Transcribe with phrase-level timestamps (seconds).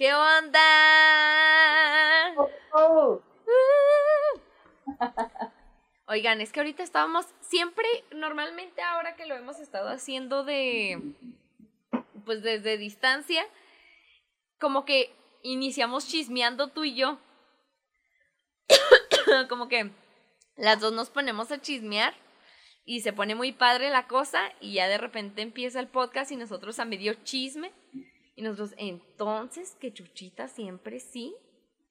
[0.00, 0.58] ¿Qué onda?
[2.72, 3.20] Oh,
[6.06, 11.02] Oigan, es que ahorita estábamos siempre, normalmente ahora que lo hemos estado haciendo de,
[12.24, 13.46] pues desde distancia,
[14.58, 17.18] como que iniciamos chismeando tú y yo.
[19.50, 19.90] como que
[20.56, 22.14] las dos nos ponemos a chismear
[22.86, 26.36] y se pone muy padre la cosa y ya de repente empieza el podcast y
[26.36, 27.70] nosotros a medio chisme
[28.40, 31.36] y nosotros entonces que Chuchita siempre sí,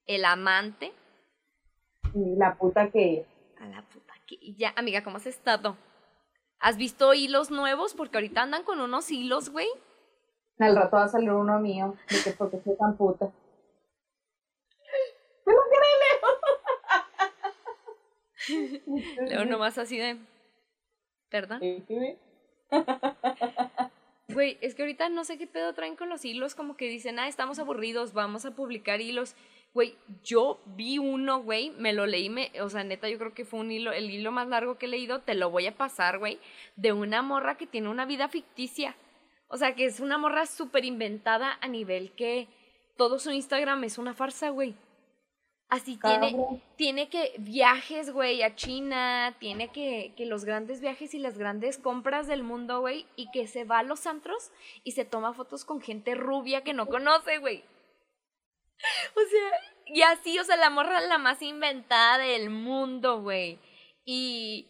[0.07, 0.91] el amante
[2.15, 3.27] y la puta que
[3.59, 5.77] a la puta que y ya amiga, ¿cómo has estado?
[6.59, 7.93] ¿Has visto hilos nuevos?
[7.93, 9.67] Porque ahorita andan con unos hilos, güey.
[10.57, 13.31] al rato va a salir uno mío, de que porque soy tan puta.
[15.45, 15.59] ¿Me lo
[19.29, 20.17] Leo nomás así de...
[21.29, 21.61] ¿Verdad?
[24.31, 27.17] Güey, es que ahorita no sé qué pedo traen con los hilos, como que dicen,
[27.17, 29.35] ah, estamos aburridos, vamos a publicar hilos.
[29.73, 33.43] Güey, yo vi uno, güey, me lo leí, me, o sea, neta, yo creo que
[33.43, 36.19] fue un hilo, el hilo más largo que he leído, te lo voy a pasar,
[36.19, 36.39] güey,
[36.75, 38.95] de una morra que tiene una vida ficticia.
[39.47, 42.47] O sea, que es una morra súper inventada a nivel que
[42.97, 44.75] todo su Instagram es una farsa, güey.
[45.69, 51.19] Así tiene, tiene que viajes, güey, a China, tiene que, que los grandes viajes y
[51.19, 54.51] las grandes compras del mundo, güey, y que se va a los antros
[54.83, 57.63] y se toma fotos con gente rubia que no conoce, güey.
[59.15, 63.59] O sea, y así, o sea, la morra la más inventada del mundo, güey.
[64.05, 64.67] Y,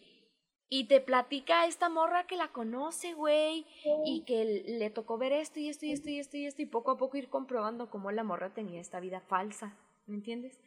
[0.68, 3.64] y te platica esta morra que la conoce, güey,
[4.04, 6.66] y que le tocó ver esto y esto y esto y esto y esto, y
[6.66, 10.60] poco a poco ir comprobando cómo la morra tenía esta vida falsa, ¿me entiendes?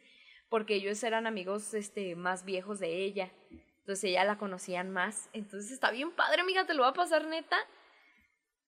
[0.54, 3.28] Porque ellos eran amigos este, más viejos de ella.
[3.80, 5.28] Entonces ella la conocían más.
[5.32, 7.56] Entonces está bien padre, amiga, te lo va a pasar neta.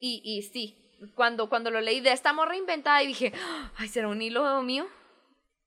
[0.01, 0.77] Y, y sí,
[1.15, 3.33] cuando, cuando lo leí de esta morra inventada y dije,
[3.77, 4.89] ay, ¿será un hilo mío?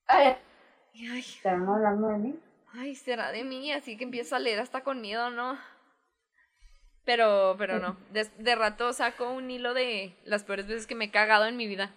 [0.07, 0.35] Ay,
[1.11, 2.39] Ay, ¿Están hablando de mí?
[2.73, 5.57] ay, será de mí, así que empiezo a leer hasta con miedo, ¿no?
[7.05, 11.05] Pero, pero no, de, de rato saco un hilo de las peores veces que me
[11.05, 11.93] he cagado en mi vida.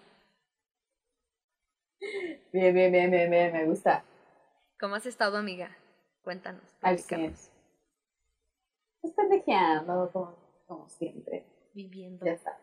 [2.52, 4.04] Bien, bien, bien, bien, bien, me gusta.
[4.82, 5.70] ¿Cómo has estado, amiga?
[6.24, 6.64] Cuéntanos.
[6.82, 7.26] 100.
[7.30, 7.52] Estás
[9.14, 11.46] pendejeando, como, como siempre.
[11.72, 12.26] Viviendo.
[12.26, 12.58] Ya está.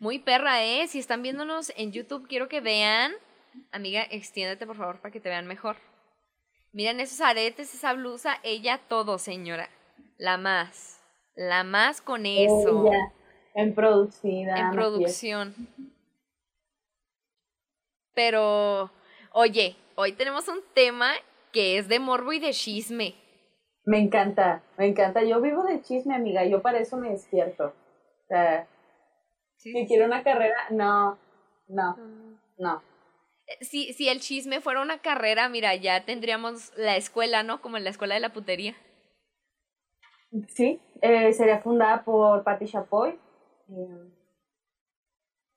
[0.00, 0.88] Muy perra, ¿eh?
[0.88, 3.12] Si están viéndonos en YouTube, quiero que vean.
[3.70, 5.76] Amiga, extiéndete, por favor, para que te vean mejor.
[6.72, 9.70] Miren esos aretes, esa blusa, ella todo, señora.
[10.18, 11.04] La más.
[11.36, 12.88] La más con eso.
[12.88, 13.12] Ella,
[13.54, 14.58] en producida.
[14.58, 15.54] en producción.
[18.12, 18.90] Pero,
[19.30, 21.14] oye, hoy tenemos un tema
[21.54, 23.14] que es de morbo y de chisme.
[23.86, 25.22] Me encanta, me encanta.
[25.22, 26.44] Yo vivo de chisme, amiga.
[26.44, 27.66] Yo para eso me despierto.
[27.68, 28.66] O sea,
[29.56, 31.18] Sí, si sí, quiero una carrera, no,
[31.68, 32.40] no, sí.
[32.58, 32.82] no.
[33.60, 37.60] Si, si el chisme fuera una carrera, mira, ya tendríamos la escuela, ¿no?
[37.60, 38.74] Como en la escuela de la putería.
[40.48, 43.10] Sí, eh, sería fundada por Patti Chapoy.
[43.68, 44.10] eh,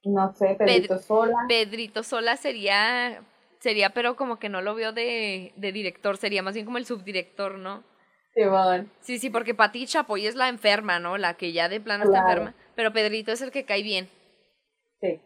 [0.05, 1.37] no sé, Pedrito Sola.
[1.47, 3.23] Pedrito Sola sería,
[3.59, 6.85] sería, pero como que no lo veo de, de director, sería más bien como el
[6.85, 7.83] subdirector, ¿no?
[8.33, 8.91] Simón.
[9.01, 11.17] Sí, sí, porque Pati Chapoy es la enferma, ¿no?
[11.17, 12.53] La que ya de plano está enferma.
[12.75, 14.09] Pero Pedrito es el que cae bien.
[15.01, 15.19] Sí.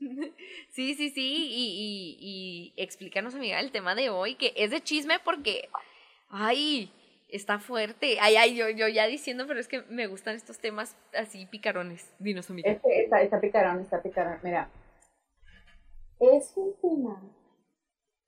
[0.70, 4.80] Sí, sí, sí, y, y, y explícanos, amiga, el tema de hoy, que es de
[4.80, 5.68] chisme porque,
[6.30, 6.90] ay,
[7.28, 8.18] está fuerte.
[8.20, 12.12] Ay, ay, yo, yo ya diciendo, pero es que me gustan estos temas así picarones.
[12.18, 12.72] Dinos, amiga.
[12.72, 14.38] Este, está, está picarón, está picarón.
[14.42, 14.68] Mira,
[16.18, 17.22] es un tema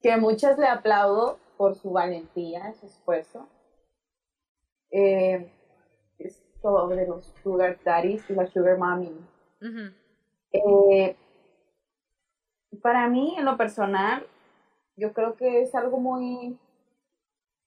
[0.01, 3.49] que muchas le aplaudo por su valentía, su esfuerzo.
[4.91, 5.51] Eh,
[6.19, 9.12] es sobre los sugar daddies y la sugar mommy.
[10.53, 11.17] Eh,
[12.83, 14.27] para mí, en lo personal,
[14.97, 16.59] yo creo que es algo muy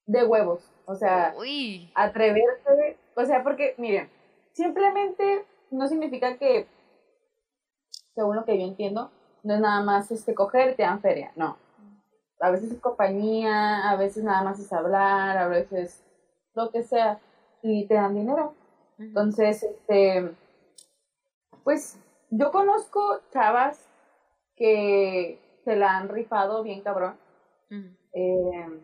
[0.06, 0.72] de huevos.
[0.86, 4.10] O sea, Uy, atreverse, o sea, porque, miren,
[4.54, 6.68] simplemente no significa que,
[8.16, 9.12] según lo que yo entiendo,
[9.44, 11.58] no es nada más este coger y te dan feria, no.
[12.40, 16.04] A veces es compañía, a veces nada más es hablar, a veces
[16.54, 17.20] lo que sea,
[17.62, 18.54] y te dan dinero.
[18.98, 20.32] Entonces, este,
[21.64, 21.98] pues
[22.30, 23.88] yo conozco chavas
[24.56, 27.18] que se la han rifado bien cabrón.
[28.14, 28.82] Eh,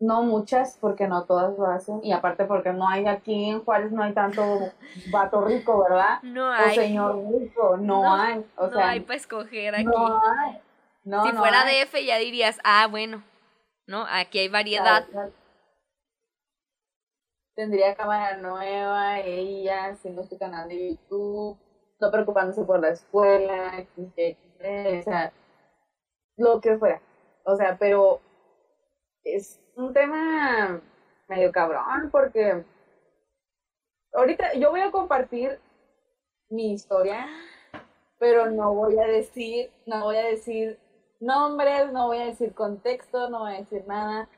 [0.00, 2.00] no muchas, porque no todas lo hacen.
[2.02, 4.42] Y aparte porque no hay aquí en Juárez, no hay tanto
[5.12, 6.20] vato rico, ¿verdad?
[6.22, 8.44] no O hay, señor rico, no, No, hay.
[8.56, 9.84] O no sea, hay para escoger aquí.
[9.84, 10.60] no hay.
[11.04, 11.84] No, si no fuera hay.
[11.84, 13.22] DF ya dirías, ah, bueno,
[13.86, 14.06] ¿no?
[14.08, 15.06] Aquí hay variedad.
[15.08, 15.32] Claro.
[17.54, 21.58] Tendría cámara nueva, ella haciendo su canal de YouTube,
[22.00, 25.32] no preocupándose por la escuela, o sea,
[26.36, 27.02] lo que fuera.
[27.44, 28.20] O sea, pero
[29.24, 30.80] es un tema
[31.28, 32.64] medio cabrón porque
[34.14, 35.60] ahorita yo voy a compartir
[36.48, 37.26] mi historia,
[38.18, 40.78] pero no voy a decir, no voy a decir
[41.22, 44.28] nombres, no voy a decir contexto, no voy a decir nada,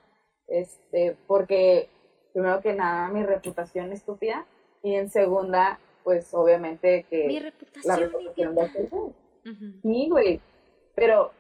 [0.46, 1.88] este, porque
[2.32, 4.46] primero que nada mi reputación estúpida
[4.82, 9.14] y en segunda, pues obviamente que mi reputación la reputación
[9.82, 10.40] Sí, güey,
[10.94, 11.32] pero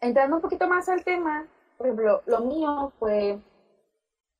[0.00, 1.46] entrando un poquito más al tema,
[1.76, 3.38] por ejemplo, lo mío fue,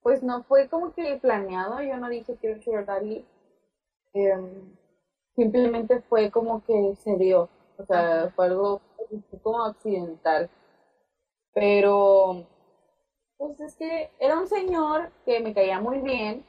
[0.03, 3.25] pues no fue como que planeado, yo no dije quiero ser daddy,
[4.15, 4.77] em,
[5.35, 7.49] simplemente fue como que se dio,
[7.79, 8.81] o sea, fue algo
[9.43, 10.51] como accidental,
[11.53, 12.47] pero
[13.39, 16.45] pues es que era un señor que me caía muy bien,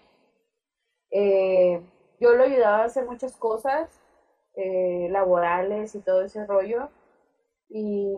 [1.12, 1.82] eh,
[2.20, 3.90] yo lo ayudaba a hacer muchas cosas
[4.56, 6.90] eh, laborales y todo ese rollo,
[7.70, 8.14] y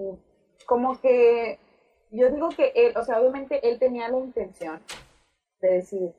[0.65, 1.59] como que
[2.11, 4.81] yo digo que él, o sea, obviamente él tenía la intención
[5.61, 6.13] de decir,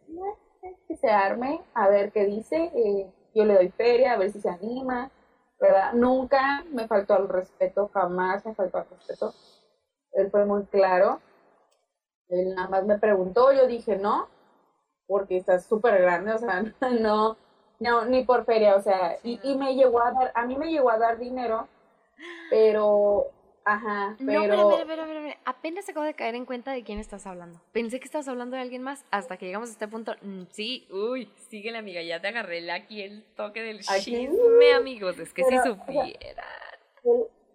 [0.86, 4.40] que se arme, a ver qué dice, eh, yo le doy feria, a ver si
[4.40, 5.10] se anima,
[5.60, 5.92] ¿verdad?
[5.92, 9.34] Nunca me faltó al respeto, jamás me faltó al respeto.
[10.12, 11.20] Él fue muy claro.
[12.28, 14.28] Él nada más me preguntó, yo dije no,
[15.06, 16.62] porque está súper grande, o sea,
[17.00, 17.36] no,
[17.80, 20.70] no, ni por feria, o sea, y, y me llegó a dar, a mí me
[20.70, 21.68] llegó a dar dinero,
[22.50, 23.26] pero
[23.70, 24.48] Ajá, pero...
[24.48, 27.60] No, pero, pero, apenas acabo de caer en cuenta de quién estás hablando.
[27.70, 30.12] Pensé que estabas hablando de alguien más hasta que llegamos a este punto.
[30.22, 35.32] Mm, sí, uy, síguele amiga, ya te agarré aquí el toque del chisme, amigos, es
[35.32, 36.44] que si supieran.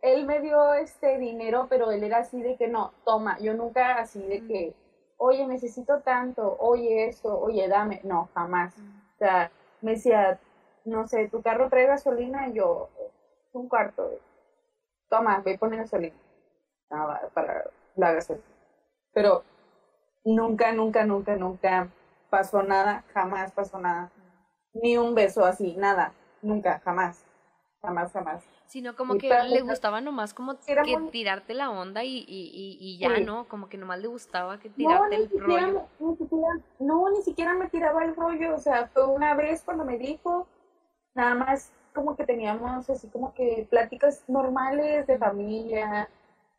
[0.02, 3.98] él, me dio este dinero, pero él era así de que no, toma, yo nunca
[4.00, 4.74] así de que,
[5.18, 8.74] oye, necesito tanto, oye eso, oye, dame, no, jamás.
[8.78, 9.52] O sea,
[9.82, 10.40] me decía,
[10.86, 12.88] no sé, tu carro trae gasolina, y yo,
[13.52, 14.18] un cuarto,
[15.10, 16.16] toma, voy a poner gasolina
[17.34, 18.46] para la gasolina.
[19.14, 19.44] Pero
[20.24, 21.90] nunca, nunca, nunca, nunca
[22.30, 24.12] pasó nada, jamás pasó nada.
[24.74, 27.26] Ni un beso así, nada, nunca, jamás,
[27.82, 28.44] jamás, jamás.
[28.66, 30.76] Sino como que le gustaba nomás como que
[31.12, 33.48] tirarte la onda y, y, y, ya, ¿no?
[33.48, 35.88] Como que nomás le gustaba que tirarte el rollo.
[36.00, 36.48] Ni siquiera,
[36.80, 40.48] no, ni siquiera me tiraba el rollo, o sea, fue una vez cuando me dijo,
[41.14, 46.08] nada más como que teníamos así como que pláticas normales de familia,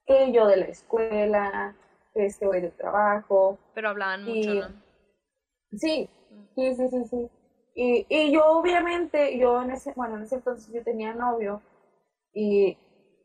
[0.06, 1.76] que yo de la escuela,
[2.14, 3.58] este güey del trabajo.
[3.74, 4.68] Pero hablaban mucho, ¿no?
[5.72, 6.08] Sí,
[6.54, 7.30] sí, sí, sí, sí.
[7.74, 11.60] Y, y yo obviamente, yo en ese, bueno, en ese entonces yo tenía novio
[12.32, 12.76] y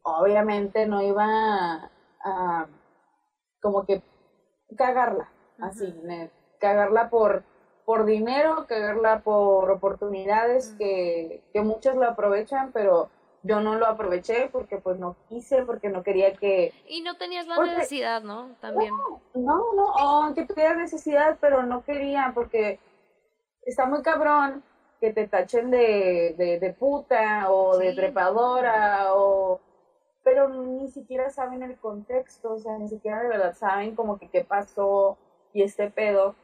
[0.04, 1.90] obviamente no iba
[2.24, 2.68] a,
[3.62, 4.04] como que
[4.78, 5.94] cagarla, así,
[6.60, 7.44] cagarla por
[7.86, 13.10] por dinero, cagarla por oportunidades que, que muchos lo aprovechan, pero
[13.44, 16.74] yo no lo aproveché porque pues no quise, porque no quería que...
[16.88, 18.56] Y no tenías la necesidad, ¿no?
[18.60, 18.94] También.
[19.34, 22.80] No, no, aunque tuviera necesidad, pero no quería porque
[23.64, 24.64] está muy cabrón
[25.00, 29.60] que te tachen de, de, puta o de trepadora o...
[30.24, 34.30] Pero ni siquiera saben el contexto, o sea, ni siquiera de verdad saben como que
[34.30, 35.18] qué pasó
[35.52, 36.36] y este pedo.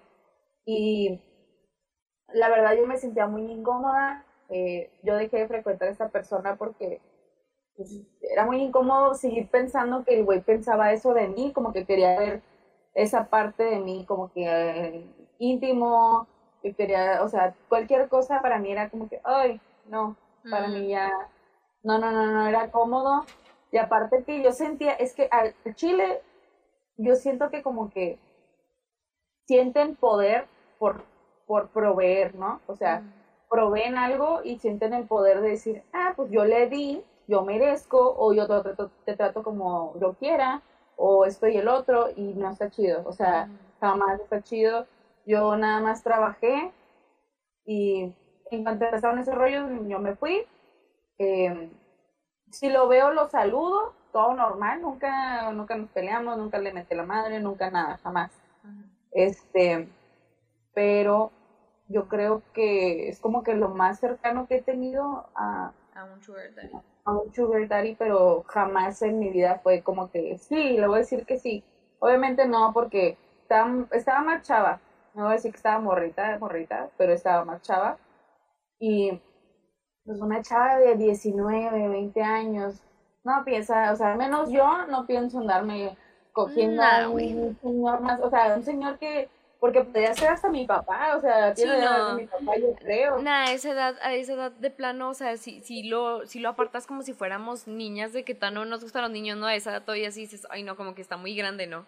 [0.65, 1.21] Y
[2.33, 4.23] la verdad yo me sentía muy incómoda.
[4.49, 7.01] Eh, yo dejé de frecuentar a esta persona porque
[7.75, 11.85] pues, era muy incómodo seguir pensando que el güey pensaba eso de mí, como que
[11.85, 12.41] quería ver
[12.93, 15.05] esa parte de mí como que eh,
[15.37, 16.27] íntimo,
[16.61, 20.15] que quería, o sea, cualquier cosa para mí era como que, ay, no,
[20.49, 21.11] para mí ya,
[21.83, 23.25] no, no, no, no era cómodo.
[23.71, 26.21] Y aparte que yo sentía, es que al Chile,
[26.97, 28.17] yo siento que como que
[29.45, 30.47] sienten poder
[30.79, 31.03] por
[31.47, 32.61] por proveer, ¿no?
[32.67, 33.01] O sea,
[33.49, 38.15] proveen algo y sienten el poder de decir, ah, pues yo le di, yo merezco,
[38.17, 38.45] o yo
[39.05, 40.61] te, trato como yo quiera,
[40.97, 43.03] o esto y el otro, y no está chido.
[43.05, 43.49] O sea,
[43.79, 44.85] jamás está chido.
[45.25, 46.71] Yo nada más trabajé
[47.65, 48.13] y
[48.51, 50.45] en cuanto empezaron ese rollo, yo me fui.
[51.17, 51.71] Em,
[52.51, 57.03] si lo veo, lo saludo, todo normal, nunca, nunca nos peleamos, nunca le metí la
[57.03, 58.31] madre, nunca nada, jamás.
[59.11, 59.87] Este,
[60.73, 61.31] pero
[61.87, 66.21] yo creo que es como que lo más cercano que he tenido a, a un
[66.21, 66.71] sugar daddy.
[67.05, 70.97] A un sugar daddy, pero jamás en mi vida fue como que sí, le voy
[70.97, 71.63] a decir que sí.
[71.99, 74.79] Obviamente no, porque estaba, estaba más chava.
[75.13, 77.97] No voy a decir que estaba morrita, morrita, pero estaba más chava.
[78.79, 79.19] Y
[80.05, 82.83] pues una chava de 19, 20 años,
[83.23, 85.97] no piensa, o sea, menos yo no pienso andarme
[86.31, 89.29] cogiendo a un señor más, o sea, un señor que
[89.59, 92.15] porque podría ser hasta mi papá, o sea, tiene Sí, no.
[92.15, 93.19] de mi papá, yo creo.
[93.19, 96.39] Nah, a esa edad, a esa edad de plano, o sea, si, si lo, si
[96.39, 99.47] lo apartas como si fuéramos niñas de que tan no nos gustan los niños, no,
[99.47, 101.85] a esa edad todavía sí dices, ay no, como que está muy grande, ¿no?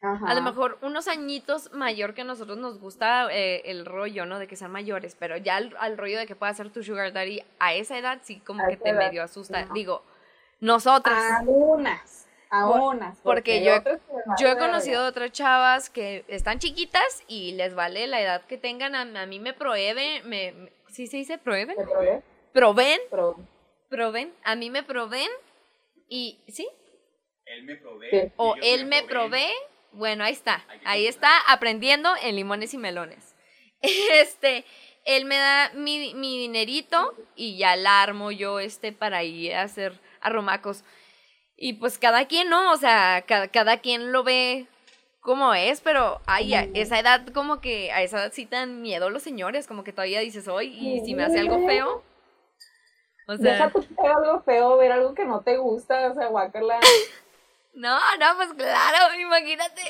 [0.00, 0.26] Ajá.
[0.28, 4.38] A lo mejor unos añitos mayor que a nosotros nos gusta eh, el rollo, ¿no?
[4.38, 7.12] De que sean mayores, pero ya al, al rollo de que pueda ser tu sugar
[7.12, 9.64] daddy a esa edad sí como A que te edad, medio asusta.
[9.64, 9.74] no.
[9.74, 10.04] Digo,
[10.60, 11.40] nosotras.
[11.40, 13.18] A unas, a Por- unas.
[13.22, 13.72] porque yo
[14.38, 18.58] Yo he de conocido otras chavas que están chiquitas y les vale la edad que
[18.58, 18.94] tengan.
[18.94, 21.76] A, a mí me prohíbe, me, me- ¿sí se dice prohíben?
[22.52, 22.98] Proven,
[23.90, 25.30] proven, a mí me proveen
[26.08, 26.68] y, ¿sí?
[27.44, 28.10] Él me provee.
[28.10, 28.32] Sí.
[28.36, 29.52] O él me provee,
[29.92, 33.34] bueno, ahí está, ahí está aprendiendo en limones y melones.
[33.80, 34.64] Este,
[35.04, 39.62] él me da mi, mi dinerito y ya la armo yo este para ir a
[39.62, 40.82] hacer arromacos.
[41.60, 42.70] Y pues cada quien, ¿no?
[42.70, 44.68] O sea, cada, cada quien lo ve
[45.20, 49.10] como es, pero ay, a esa edad como que a esa edad sí dan miedo
[49.10, 52.04] los señores, como que todavía dices, hoy y si me hace algo feo.
[53.26, 56.28] O sea, Deja tú ver algo feo, ver algo que no te gusta, o sea,
[56.28, 56.78] guácala.
[57.74, 59.82] no, no, pues claro, imagínate.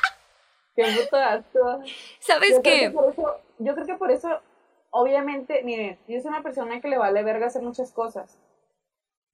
[0.74, 1.82] Qué puto asco.
[2.20, 2.80] ¿Sabes Yo creo, qué?
[2.80, 4.40] que por eso, yo creo que por eso,
[4.88, 8.38] obviamente, miren, yo soy una persona que le vale verga hacer muchas cosas.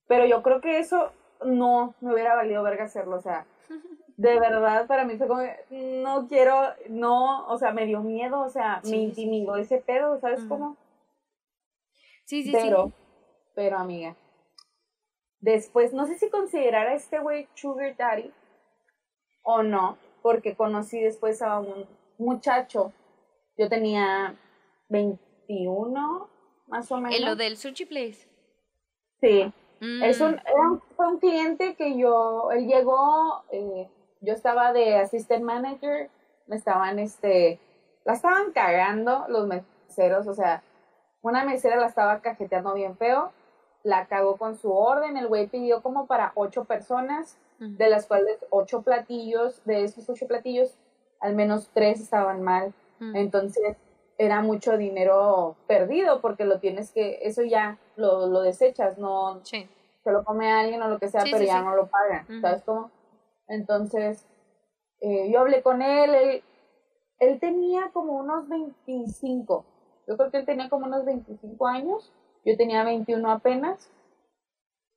[0.09, 1.13] Pero yo creo que eso
[1.45, 3.17] no me hubiera valido verga hacerlo.
[3.17, 3.47] O sea,
[4.17, 8.49] de verdad, para mí fue como, no quiero, no, o sea, me dio miedo, o
[8.49, 9.03] sea, Sí, me sí.
[9.05, 10.77] intimidó ese pedo, ¿sabes cómo?
[12.25, 12.93] Sí, sí, pero, sí.
[13.55, 14.17] pero amiga,
[15.41, 18.33] después, no sé si considerar a este güey Sugar Daddy
[19.43, 21.87] o no, porque conocí después a un
[22.19, 22.93] muchacho,
[23.57, 24.37] yo tenía
[24.89, 26.29] 21,
[26.67, 27.17] más o menos.
[27.17, 28.29] En lo del sushi place.
[29.21, 33.89] Sí, Mm, es un, era un- fue un cliente que yo, él llegó, eh,
[34.21, 36.11] yo estaba de assistant manager,
[36.47, 37.61] me estaban, este,
[38.05, 40.63] la estaban cagando los meseros, o sea,
[41.23, 43.33] una mesera la estaba cajeteando bien feo,
[43.85, 47.77] la cagó con su orden, el güey pidió como para ocho personas, mm.
[47.77, 50.77] de las cuales ocho platillos, de esos ocho platillos,
[51.21, 53.15] al menos tres estaban mal, Mm.
[53.15, 53.77] entonces
[54.19, 59.69] era mucho dinero perdido porque lo tienes que, eso ya lo, lo desechas, no, Sí.
[60.03, 61.87] se lo come a alguien o lo que sea, Sí, pero sí, ya no lo
[61.87, 62.27] pagan.
[62.41, 62.91] ¿sabes cómo?
[63.47, 64.27] Entonces,
[65.01, 66.43] eh, yo hablé con él, él,
[67.21, 69.65] él tenía como unos 25,
[70.09, 72.13] yo creo que él tenía como unos 25 años,
[72.45, 73.91] yo tenía 21 apenas,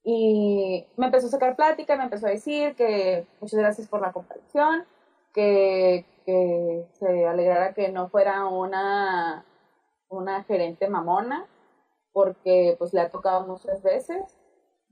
[0.03, 4.11] y me empezó a sacar plática, me empezó a decir que muchas gracias por la
[4.11, 4.85] comprensión,
[5.33, 9.45] que, que se alegrara que no fuera una,
[10.09, 11.47] una gerente mamona,
[12.13, 14.37] porque pues le ha tocado muchas veces.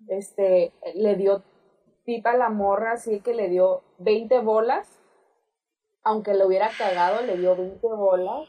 [0.07, 1.43] Este, le dio
[2.05, 4.99] tipa la morra, así que le dio 20 bolas,
[6.03, 8.47] aunque le hubiera cagado, le dio 20 bolas.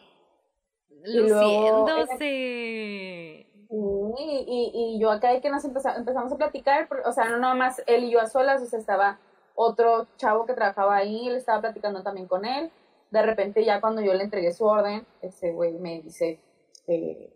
[1.05, 3.47] luego- Luciéndose.
[3.73, 7.39] Y, y, y yo acá de que nos empeza- empezamos a platicar, o sea, no
[7.39, 9.19] nada más él y yo a solas, o sea, estaba
[9.63, 12.73] otro chavo que trabajaba ahí, él estaba platicando también con él.
[13.11, 16.41] De repente ya cuando yo le entregué su orden, ese güey me dice,
[16.87, 17.31] eh,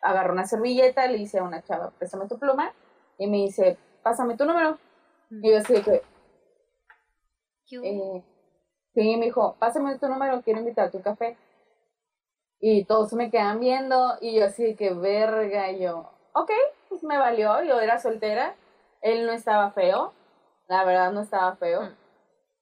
[0.00, 2.72] agarró una servilleta, le dice a una chava, préstame tu pluma,
[3.18, 4.78] y me dice, pásame tu número.
[5.30, 6.02] Y yo así que,
[7.82, 8.24] eh,
[8.94, 11.36] sí, me dijo, pásame tu número, quiero invitarte a un café.
[12.60, 16.50] Y todos me quedan viendo y yo así que verga, y yo, ok,
[16.88, 18.54] pues me valió, yo era soltera,
[19.02, 20.12] él no estaba feo,
[20.68, 21.94] la verdad no estaba feo, Mm.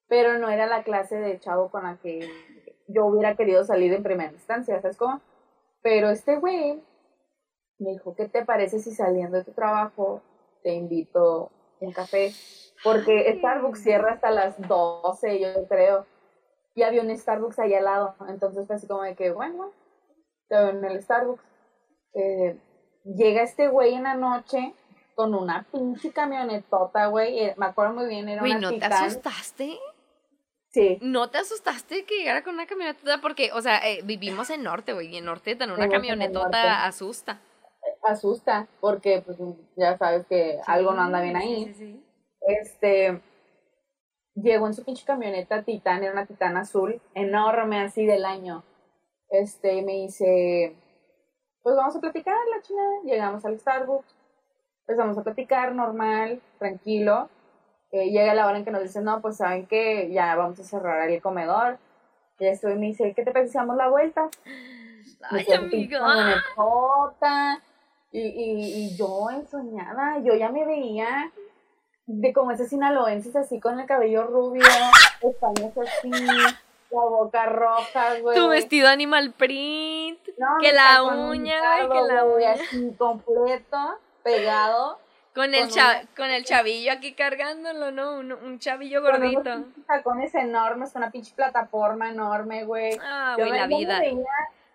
[0.08, 2.28] pero no era la clase de chavo con la que
[2.88, 5.20] yo hubiera querido salir en primera instancia, ¿sabes cómo?
[5.82, 6.82] Pero este güey
[7.78, 10.20] me dijo, ¿qué te parece si saliendo de tu trabajo
[10.62, 12.32] te invito a un café?
[12.82, 13.38] Porque Ay.
[13.38, 16.06] Starbucks cierra hasta las 12, yo creo.
[16.74, 18.14] Y había un Starbucks ahí al lado.
[18.28, 19.70] Entonces fue así como de que, bueno,
[20.50, 21.42] en el Starbucks.
[22.14, 22.58] Eh,
[23.04, 24.74] llega este güey en la noche
[25.14, 27.38] con una pinche camionetota, güey.
[27.38, 28.92] eh, Me acuerdo muy bien, era Güey, una ¿no te Titan.
[28.92, 29.78] asustaste?
[30.70, 30.98] Sí.
[31.02, 33.20] ¿No te asustaste que llegara con una camioneta?
[33.20, 37.40] Porque, o sea, eh, vivimos en norte, güey, y en norte tener una camionetota asusta.
[38.02, 39.38] asusta porque pues
[39.76, 41.64] ya sabes que algo no anda bien ahí.
[41.66, 42.04] sí, sí.
[42.46, 43.22] Este
[44.34, 48.64] llegó en su pinche camioneta Titán, era una Titán azul, enorme así del año.
[49.30, 50.76] Este me dice,
[51.62, 52.90] pues vamos a platicar la chingada.
[53.04, 54.14] Llegamos al Starbucks,
[54.86, 57.28] empezamos a platicar normal, tranquilo.
[57.90, 60.64] Eh, llega la hora en que nos dicen, no, pues saben que ya vamos a
[60.64, 61.78] cerrar el comedor.
[62.38, 64.28] Y esto y me dice, ¿qué te parece si damos la vuelta?
[65.30, 66.00] Ay, Decía, "Pinche amiga.
[66.00, 67.62] camionetota".
[68.10, 71.32] Y, y, y yo ensoñada, yo ya me veía
[72.06, 74.62] de como esos sinaloenses así con el cabello rubio,
[75.20, 78.36] pestañas así, la boca roja, güey.
[78.36, 80.20] Tu vestido animal print.
[80.38, 82.50] No, que la uña, hinchado, güey, que la uña.
[82.52, 84.98] así completo, pegado.
[85.34, 85.78] Con el, Con
[86.16, 88.14] con el chavillo aquí cargándolo, ¿no?
[88.18, 89.40] Un, un chavillo con gordito.
[89.40, 92.96] unos pinches tacones enormes, con una pinche plataforma enorme, güey.
[93.02, 93.98] Ah, Yo güey, la vida.
[94.00, 94.24] veía-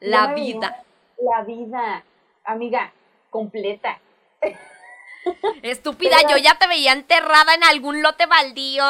[0.02, 0.84] La vida.
[1.22, 2.04] La vida,
[2.46, 2.92] amiga,
[3.30, 4.00] completa.
[5.62, 8.84] Estúpida, yo ya te veía enterrada en algún lote baldío.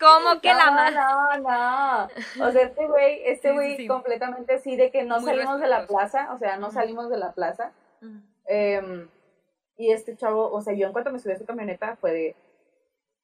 [0.00, 0.92] ¿Cómo que la no, más?
[0.94, 2.46] no, no.
[2.46, 3.86] O sea, este güey, este Sí, sí, güey sí.
[3.86, 7.16] completamente así de que no Muy salimos de la plaza, o sea, no salimos de
[7.18, 7.72] la plaza.
[8.00, 8.18] Mm.
[9.76, 12.36] Y este chavo, o sea, yo en cuanto me subí a su camioneta fue de,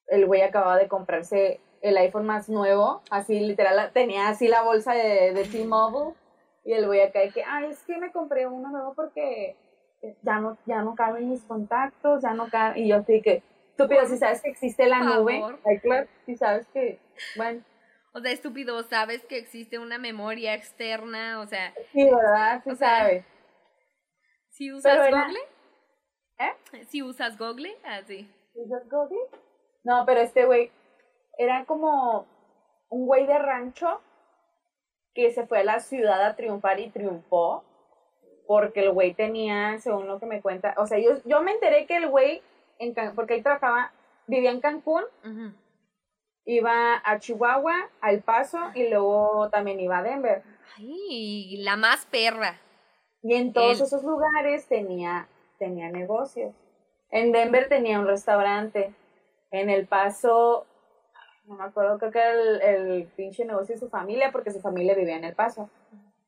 [0.08, 4.92] el güey acababa de comprarse el iPhone más nuevo, así literal, tenía así la bolsa
[4.92, 6.14] de, de T-Mobile,
[6.64, 9.56] y el güey acá de que, ay, es que me compré uno nuevo porque
[10.22, 14.04] ya no, ya no caben mis contactos, ya no caben, y yo así que, estúpido,
[14.06, 15.40] si sabes que existe la nube,
[15.74, 16.98] iCloud, si sabes que,
[17.36, 17.62] bueno,
[18.12, 22.60] O sea, estúpido, sabes que existe una memoria externa, o sea, sí, ¿verdad?
[22.64, 23.24] Sí O sea, sabes.
[24.50, 25.38] si usas Google,
[26.40, 26.84] ¿Eh?
[26.88, 28.28] si usas Google, así.
[28.54, 29.18] ¿Usas Google?
[29.84, 30.70] No, pero este güey
[31.38, 32.26] era como
[32.88, 34.00] un güey de rancho
[35.14, 37.64] que se fue a la ciudad a triunfar y triunfó
[38.46, 41.86] porque el güey tenía, según lo que me cuenta, o sea, yo, yo me enteré
[41.86, 42.42] que el güey,
[42.78, 43.92] en Can- porque él trabajaba,
[44.26, 45.04] vivía en Cancún,
[46.44, 50.42] iba a Chihuahua, a El Paso y luego también iba a Denver.
[50.76, 52.58] Ay, la más perra.
[53.22, 53.86] Y en todos Él.
[53.86, 55.28] esos lugares tenía,
[55.60, 56.52] tenía negocios.
[57.12, 58.92] En Denver tenía un restaurante.
[59.52, 60.66] En El Paso,
[61.44, 64.60] no me acuerdo, creo que era el, el pinche negocio de su familia, porque su
[64.60, 65.68] familia vivía en El Paso.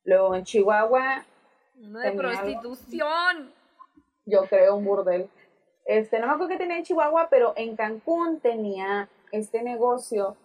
[0.05, 1.25] Luego en Chihuahua,
[1.81, 2.21] Uno de algo.
[2.21, 3.53] prostitución.
[4.27, 5.29] yo creo un burdel.
[5.85, 10.37] Este, no me acuerdo que tenía en Chihuahua, pero en Cancún tenía este negocio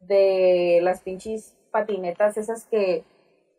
[0.00, 3.04] de las pinches patinetas, esas que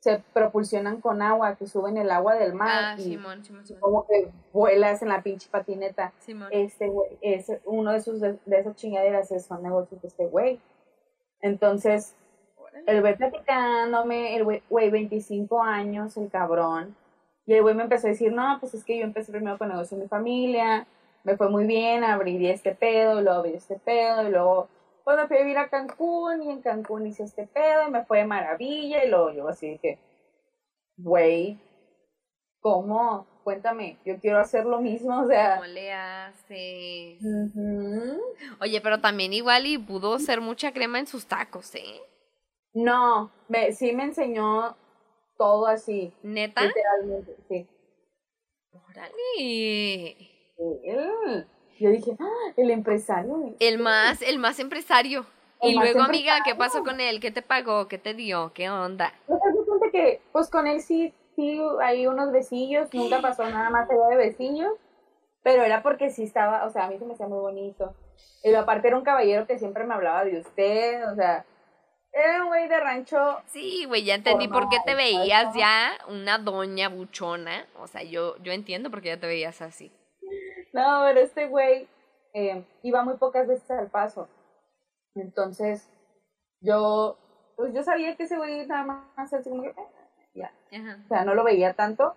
[0.03, 2.83] se propulsionan con agua, que suben el agua del mar.
[2.83, 3.79] Ah, y Simón, Simón, Simón.
[3.79, 6.11] como que vuelas en la pinche patineta.
[6.19, 6.49] Simón.
[6.51, 10.59] Este güey, es uno de sus de, de esas chingaderas son negocios de este güey.
[11.39, 12.15] Entonces,
[12.85, 16.97] el güey platicándome, el güey, güey, 25 años, el cabrón.
[17.45, 19.69] Y el güey me empezó a decir, no, pues es que yo empecé primero con
[19.69, 20.85] negocio en mi familia,
[21.23, 24.67] me fue muy bien, abrí este pedo, luego abrí este pedo, y luego,
[25.03, 28.05] pues me fui a vivir a Cancún, y en Cancún hice este pedo, y me
[28.05, 29.99] fue de maravilla, y luego yo así que,
[30.97, 31.59] güey,
[32.59, 33.27] ¿cómo?
[33.43, 35.55] Cuéntame, yo quiero hacer lo mismo, o sea...
[35.55, 37.21] ¿Cómo le haces?
[37.21, 38.21] ujú.
[38.61, 42.01] Oye, pero también igual y pudo ser mucha crema en sus tacos, ¿eh?
[42.73, 44.75] No, me, sí me enseñó
[45.37, 46.65] todo así, ¿Neta?
[46.65, 47.67] literalmente, sí.
[48.71, 49.13] Órale.
[50.57, 51.47] Él.
[51.79, 53.55] Yo dije, "Ah, el empresario.
[53.59, 55.25] El más, el más empresario.
[55.61, 56.57] El Y más luego, amiga, ¿qué empresario.
[56.57, 57.19] pasó con él?
[57.19, 57.87] ¿Qué te pagó?
[57.87, 58.51] ¿Qué te dio?
[58.53, 59.13] ¿Qué onda?
[59.27, 63.89] Pues cuenta que, pues con él sí, sí, hay unos besillos, nunca pasó nada más
[63.89, 64.73] allá de besillos,
[65.41, 67.93] pero era porque sí estaba, o sea, a mí se me hacía muy bonito.
[68.43, 71.45] Y aparte era un caballero que siempre me hablaba de usted, o sea,
[72.11, 75.97] era un güey de rancho, Sí, güey, ya entendí por qué te Formal, veías ya
[76.07, 77.65] una doña buchona.
[77.79, 79.91] O sea, yo, yo entiendo por qué ya te veías así.
[80.73, 81.87] No, pero este güey
[82.33, 84.27] eh, iba muy pocas veces al paso.
[85.15, 85.89] Entonces,
[86.59, 87.17] yo,
[87.55, 89.87] pues yo sabía que ese güey nada más, así como que, eh,
[90.33, 90.99] ya, Ajá.
[91.05, 92.15] o sea, no lo veía tanto.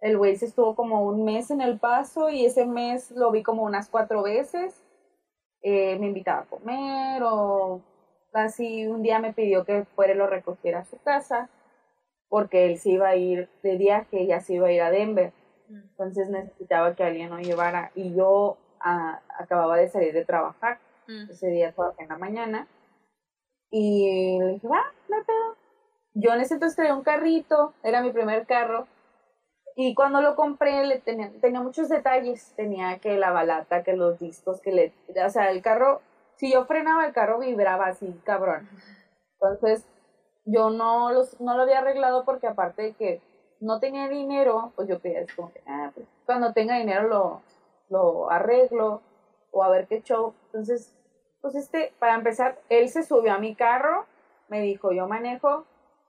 [0.00, 3.42] El güey se estuvo como un mes en el paso y ese mes lo vi
[3.42, 4.82] como unas cuatro veces.
[5.62, 7.80] Eh, me invitaba a comer o
[8.32, 11.50] así un día me pidió que fuera y lo recogiera a su casa
[12.28, 15.32] porque él se iba a ir de viaje, ya se iba a ir a Denver.
[15.80, 20.78] Entonces necesitaba que alguien lo llevara y yo ah, acababa de salir de trabajar.
[21.06, 21.30] Mm.
[21.30, 22.68] Ese día trabajé en la mañana.
[23.70, 25.56] Y le dije, va, no hay pedo.
[26.14, 28.86] Yo en ese entonces traía un carrito, era mi primer carro.
[29.74, 32.52] Y cuando lo compré, le tenía, tenía muchos detalles.
[32.54, 34.92] Tenía que la balata, que los discos, que le.
[35.24, 36.02] O sea, el carro,
[36.36, 38.68] si yo frenaba, el carro vibraba así, cabrón.
[39.40, 39.86] Entonces,
[40.44, 43.22] yo no, los, no lo había arreglado porque, aparte de que
[43.62, 47.42] no tenía dinero, pues yo quería, es como que, ah, pues cuando tenga dinero lo,
[47.88, 49.00] lo arreglo
[49.52, 50.34] o a ver qué show.
[50.46, 50.94] Entonces,
[51.40, 54.06] pues este, para empezar, él se subió a mi carro,
[54.48, 55.64] me dijo, yo manejo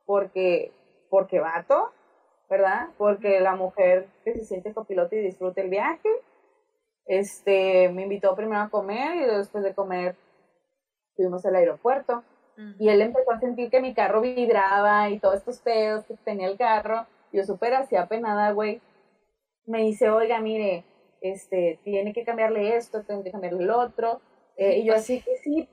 [0.05, 0.71] porque,
[1.09, 1.91] porque vato,
[2.49, 2.89] ¿verdad?
[2.97, 6.09] Porque la mujer que se siente copiloto y disfruta el viaje.
[7.05, 10.15] Este, me invitó primero a comer y después de comer
[11.15, 12.23] fuimos al aeropuerto.
[12.77, 16.47] Y él empezó a sentir que mi carro vibraba y todos estos pedos que tenía
[16.47, 17.07] el carro.
[17.33, 18.81] Yo súper así apenada, güey.
[19.65, 20.85] Me dice, oiga, mire,
[21.21, 24.21] este, tiene que cambiarle esto, tiene que cambiarle el otro.
[24.55, 25.67] Eh, y yo así que sí.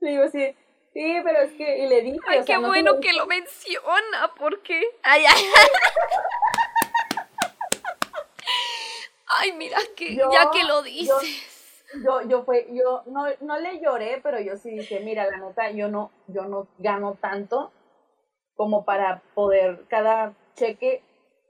[0.00, 0.54] Le digo así,
[0.94, 2.20] Sí, pero es que, y le dije.
[2.24, 4.80] Ay, o sea, qué no bueno que lo menciona, porque.
[5.02, 5.42] Ay, ay.
[9.26, 11.84] Ay, mira que Yo- ya que lo yo- dices.
[12.04, 15.70] Yo, yo fue, yo no, no le lloré, pero yo sí dije, mira, la neta,
[15.70, 17.72] yo no, yo no gano tanto
[18.56, 21.02] como para poder cada cheque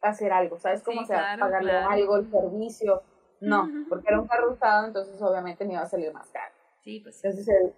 [0.02, 0.82] hacer algo, ¿sabes?
[0.82, 1.90] Como Sí, sea, claro, pagarle claro.
[1.90, 3.02] algo, el servicio.
[3.40, 6.52] No, porque era un carro usado, entonces obviamente me iba a salir más caro.
[6.82, 7.22] Sí, pues.
[7.22, 7.74] Entonces, él,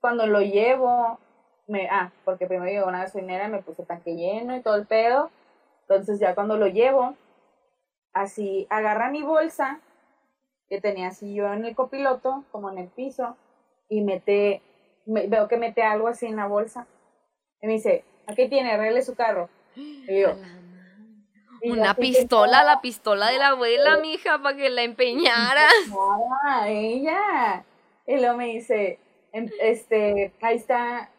[0.00, 1.18] cuando lo llevo,
[1.68, 5.30] me, ah, porque primero llegó una gasolinera, me puse tanque lleno y todo el pedo.
[5.82, 7.14] Entonces, ya cuando lo llevo,
[8.12, 9.80] así agarra mi bolsa,
[10.68, 13.36] que tenía así yo en el copiloto, como en el piso,
[13.88, 14.62] y mete,
[15.04, 16.86] me- veo que mete algo así en la bolsa.
[17.60, 19.48] Y me dice, aquí tiene, arregle su carro.
[19.76, 20.36] Yo,
[21.64, 25.68] Una pistola, la pistola de la abuela, mija, para que la empeñara.
[25.88, 27.64] Nada, ella.
[28.06, 28.98] Y luego me dice,
[29.32, 31.10] em- este, ahí está,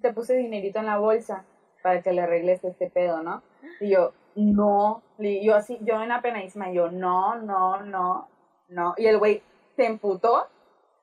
[0.00, 1.44] te puse dinerito en la bolsa
[1.82, 3.42] para que le arregles este pedo, ¿no?
[3.80, 8.28] Y yo, no, y yo así, yo en la penadísima, yo, no, no, no,
[8.68, 8.94] no.
[8.96, 9.42] Y el güey
[9.76, 10.46] se emputó,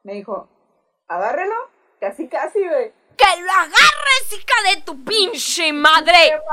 [0.03, 0.47] me dijo,
[1.07, 1.55] agárrelo,
[1.99, 2.93] casi, casi, güey.
[3.17, 6.39] ¡Que lo agarres, hija de tu pinche madre!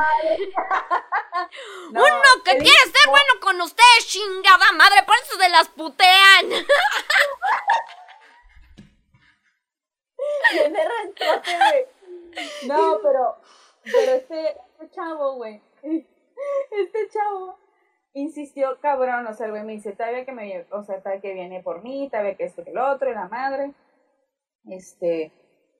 [1.90, 6.48] No, Uno que quiere ser bueno con ustedes, chingada madre, por eso se las putean.
[10.52, 11.86] Güey.
[12.66, 13.36] No, pero,
[13.84, 17.58] pero este, este chavo, güey, este chavo
[18.14, 21.34] insistió, cabrón, o sea, el güey me dice, todavía que me, o sea, todavía que
[21.34, 23.72] viene por mí, todavía que esto que lo otro, y la madre,
[24.68, 25.32] este,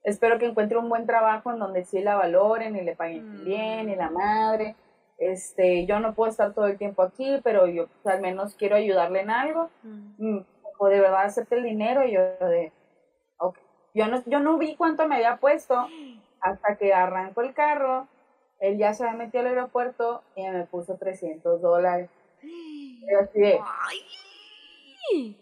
[0.03, 3.45] espero que encuentre un buen trabajo en donde sí la valoren y le paguen Mm.
[3.45, 4.75] bien, y la madre,
[5.17, 8.75] este, yo no puedo estar todo el tiempo aquí, pero yo pues, al menos quiero
[8.75, 10.39] ayudarle en algo, mm,
[10.79, 12.71] o de verdad acepte el dinero y yo de
[13.37, 13.57] ok.
[13.93, 15.87] yo no yo no vi cuánto me había puesto
[16.41, 18.07] hasta que arrancó el carro
[18.59, 22.09] él ya se había metido al aeropuerto y me puso 300 dólares
[22.41, 23.59] Y yo así de,
[25.13, 25.37] Ay.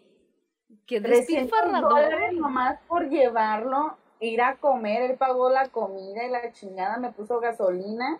[0.86, 1.90] Qué 300 despilfarrador.
[1.90, 7.12] dólares nomás por llevarlo ir a comer él pagó la comida y la chingada me
[7.12, 8.20] puso gasolina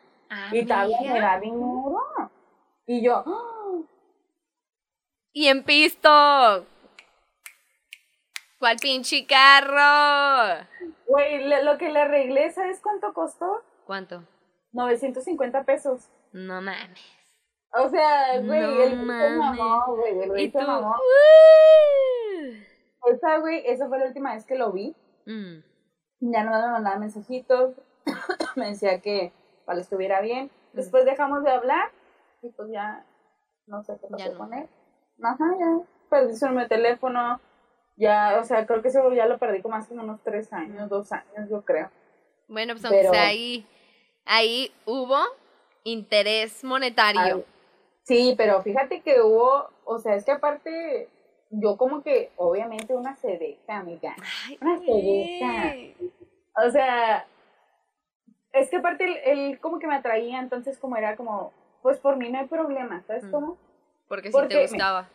[0.52, 2.00] y todavía me da dinero
[2.86, 3.82] y yo ¡ah!
[5.34, 6.66] Y en pisto.
[8.60, 10.66] ¿Cuál pinche carro?
[11.08, 14.24] güey lo que le arreglé sabes cuánto costó ¿Cuánto?
[14.74, 17.00] 950 pesos No mames.
[17.74, 19.38] O sea, güey, No el mames.
[19.38, 20.60] mamó, güey, el ¿Y tú?
[20.60, 20.90] mamó.
[20.92, 22.54] Uh.
[23.14, 24.94] Esa, güey, esa fue la última vez que lo vi.
[25.26, 25.60] Mm.
[26.22, 27.74] Ya no me mandaba mensajitos,
[28.56, 29.32] me decía que
[29.66, 30.50] para que estuviera bien.
[30.74, 31.90] Después dejamos de hablar
[32.42, 33.04] y pues ya
[33.68, 34.38] no sé qué pasó no.
[34.38, 34.68] con él.
[35.22, 35.80] Ajá, ya
[36.10, 37.40] perdí su número de teléfono.
[37.98, 41.12] Ya, o sea, creo que eso ya lo perdí como hace unos tres años, dos
[41.12, 41.90] años, yo creo.
[42.48, 43.68] Bueno, pues aunque Pero- sea ahí,
[44.26, 45.18] ahí hubo
[45.84, 47.22] interés monetario.
[47.22, 47.46] Ay,
[48.04, 51.08] Sí, pero fíjate que hubo, o sea, es que aparte,
[51.52, 54.16] yo como que, obviamente, una se deja, amiga.
[54.62, 55.76] Una cegueta.
[56.66, 57.26] O sea,
[58.54, 62.18] es que aparte él, él como que me atraía, entonces como era como, pues por
[62.18, 63.32] mí no hay problema, ¿sabes Mm.
[63.32, 63.58] cómo?
[64.08, 65.08] Porque si Porque te me- gustaba.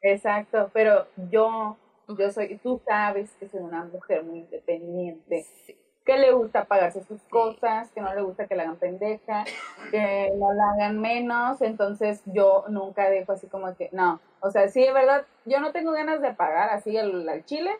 [0.00, 1.76] Exacto, pero yo,
[2.18, 5.76] yo soy, tú sabes que soy una mujer muy independiente, Sí.
[6.04, 9.44] Que le gusta pagarse sus cosas, que no le gusta que la hagan pendeja,
[9.90, 14.68] que no la hagan menos, entonces yo nunca dejo así como que, no, o sea,
[14.68, 17.70] sí, de verdad, yo no tengo ganas de pagar así al, al chile,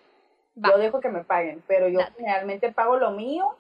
[0.57, 0.71] Va.
[0.71, 3.57] yo dejo que me paguen, pero yo generalmente pago lo mío,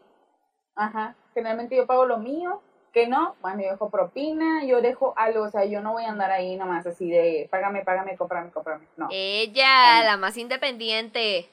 [0.76, 2.60] ajá, generalmente yo pago lo mío,
[2.92, 6.10] que no, bueno, yo dejo propina, yo dejo algo, o sea, yo no voy a
[6.10, 9.08] andar ahí nomás así de, págame, págame, cómprame, cómprame, no.
[9.10, 11.48] Ella, la más independiente.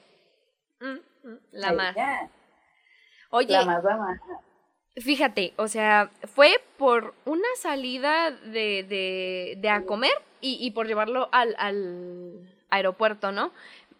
[0.80, 1.96] Mm, mm, La Ahí más.
[3.30, 4.20] Oye, la más,
[4.96, 10.86] fíjate, o sea, fue por una salida de, de, de a comer y, y por
[10.86, 13.52] llevarlo al, al aeropuerto, ¿no?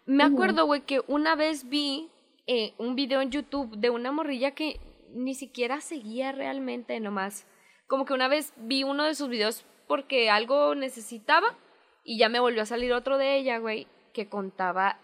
[0.05, 2.09] Me acuerdo, güey, que una vez vi
[2.47, 4.79] eh, un video en YouTube de una morrilla que
[5.13, 7.45] ni siquiera seguía realmente nomás.
[7.87, 11.55] Como que una vez vi uno de sus videos porque algo necesitaba
[12.03, 14.97] y ya me volvió a salir otro de ella, güey, que contaba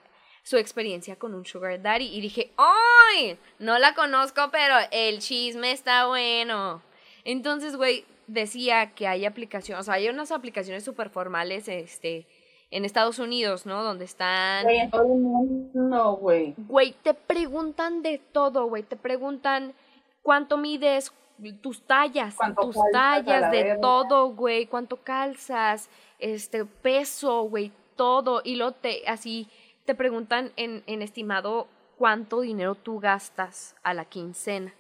[0.48, 3.38] su experiencia con un sugar daddy y dije, ¡ay!
[3.60, 6.82] No la conozco, pero el chisme está bueno.
[7.26, 12.28] Entonces, güey, decía que hay aplicaciones, o sea, hay unas aplicaciones súper formales, este,
[12.72, 13.84] en Estados Unidos, ¿no?
[13.84, 14.64] Donde están...
[14.64, 16.54] Güey, en todo el mundo, güey.
[16.56, 18.84] Güey, te preguntan de todo, güey.
[18.84, 19.74] Te preguntan
[20.22, 21.12] cuánto mides,
[21.60, 23.82] tus tallas, tus tallas, la de verga.
[23.82, 24.66] todo, güey.
[24.68, 28.42] Cuánto calzas, este, peso, güey, todo.
[28.46, 29.50] Y luego te, así,
[29.88, 34.76] te preguntan en, estimado cuánto dinero tú gastas a la quincena.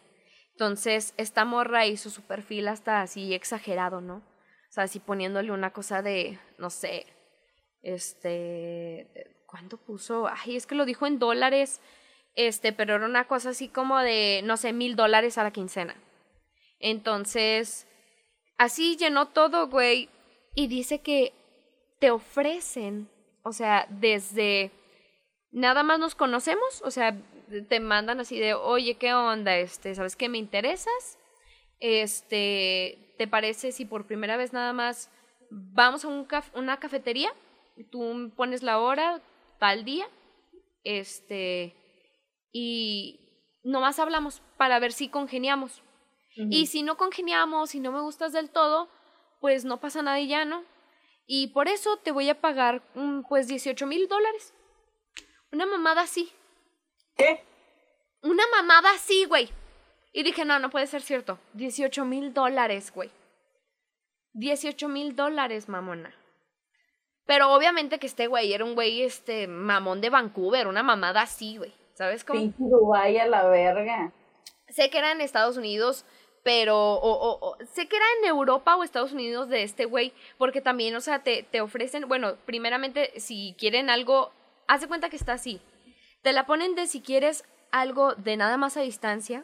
[0.52, 4.17] Entonces, esta morra hizo su perfil hasta así exagerado, ¿no?
[4.17, 7.06] O sea, así poniéndole una cosa de, no sé,
[7.82, 9.08] este,
[9.46, 10.28] ¿cuánto puso?
[10.28, 11.80] Ay, es que lo dijo en dólares,
[12.36, 15.96] este, pero era una cosa así como de, no sé, mil dólares a la quincena.
[16.80, 17.88] Entonces,
[18.58, 20.10] así llenó todo, güey,
[20.54, 21.32] y dice que
[22.00, 23.10] te ofrecen,
[23.43, 24.74] o sea, desde
[25.58, 27.20] nada más nos conocemos, o sea,
[27.67, 29.58] te mandan así de, oye, ¿qué onda?
[29.58, 31.17] Este, ¿sabes qué me interesas?
[31.80, 35.10] Este, ¿te parece si por primera vez nada más
[35.50, 37.34] vamos a un una cafetería?
[37.91, 39.22] Tú pones la hora,
[39.60, 40.08] tal día,
[40.84, 41.76] este,
[42.52, 45.82] y nomás hablamos para ver si congeniamos.
[46.52, 48.89] Y si no congeniamos, si no me gustas del todo,
[49.41, 50.63] pues no pasa nada y ya, ¿no?
[51.26, 52.84] Y por eso te voy a pagar,
[53.28, 54.54] pues, 18 mil dólares.
[55.52, 56.32] Una mamada así.
[57.16, 57.44] ¿Qué?
[58.22, 59.50] Una mamada así, güey.
[60.14, 61.40] Y dije, no, no puede ser cierto.
[61.54, 63.12] 18 mil dólares, güey.
[64.34, 66.14] 18 mil dólares, mamona.
[67.26, 71.58] Pero obviamente que este güey era un güey, este, mamón de Vancouver, una mamada así,
[71.58, 71.74] güey.
[71.94, 72.40] ¿Sabes cómo?
[72.40, 74.12] Pinche Dubái a la verga.
[74.70, 76.06] Sé que era en Estados Unidos,
[76.44, 80.62] pero o, o, sé que era en Europa o Estados Unidos de este güey, porque
[80.62, 84.32] también, o sea, te, te ofrecen, bueno, primeramente, si quieren algo,
[84.67, 85.62] haz de cuenta que está así.
[86.21, 89.43] Te la ponen de si quieres algo de nada más a distancia,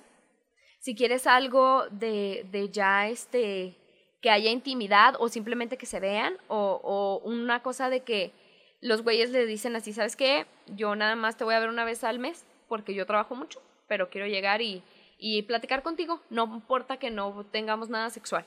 [0.79, 3.77] si quieres algo de, de ya este
[4.21, 8.31] que haya intimidad o simplemente que se vean o, o una cosa de que
[8.79, 10.45] los güeyes le dicen así, ¿sabes qué?
[10.67, 13.61] Yo nada más te voy a ver una vez al mes porque yo trabajo mucho,
[13.87, 14.81] pero quiero llegar y,
[15.17, 16.21] y platicar contigo.
[16.29, 18.45] No importa que no tengamos nada sexual.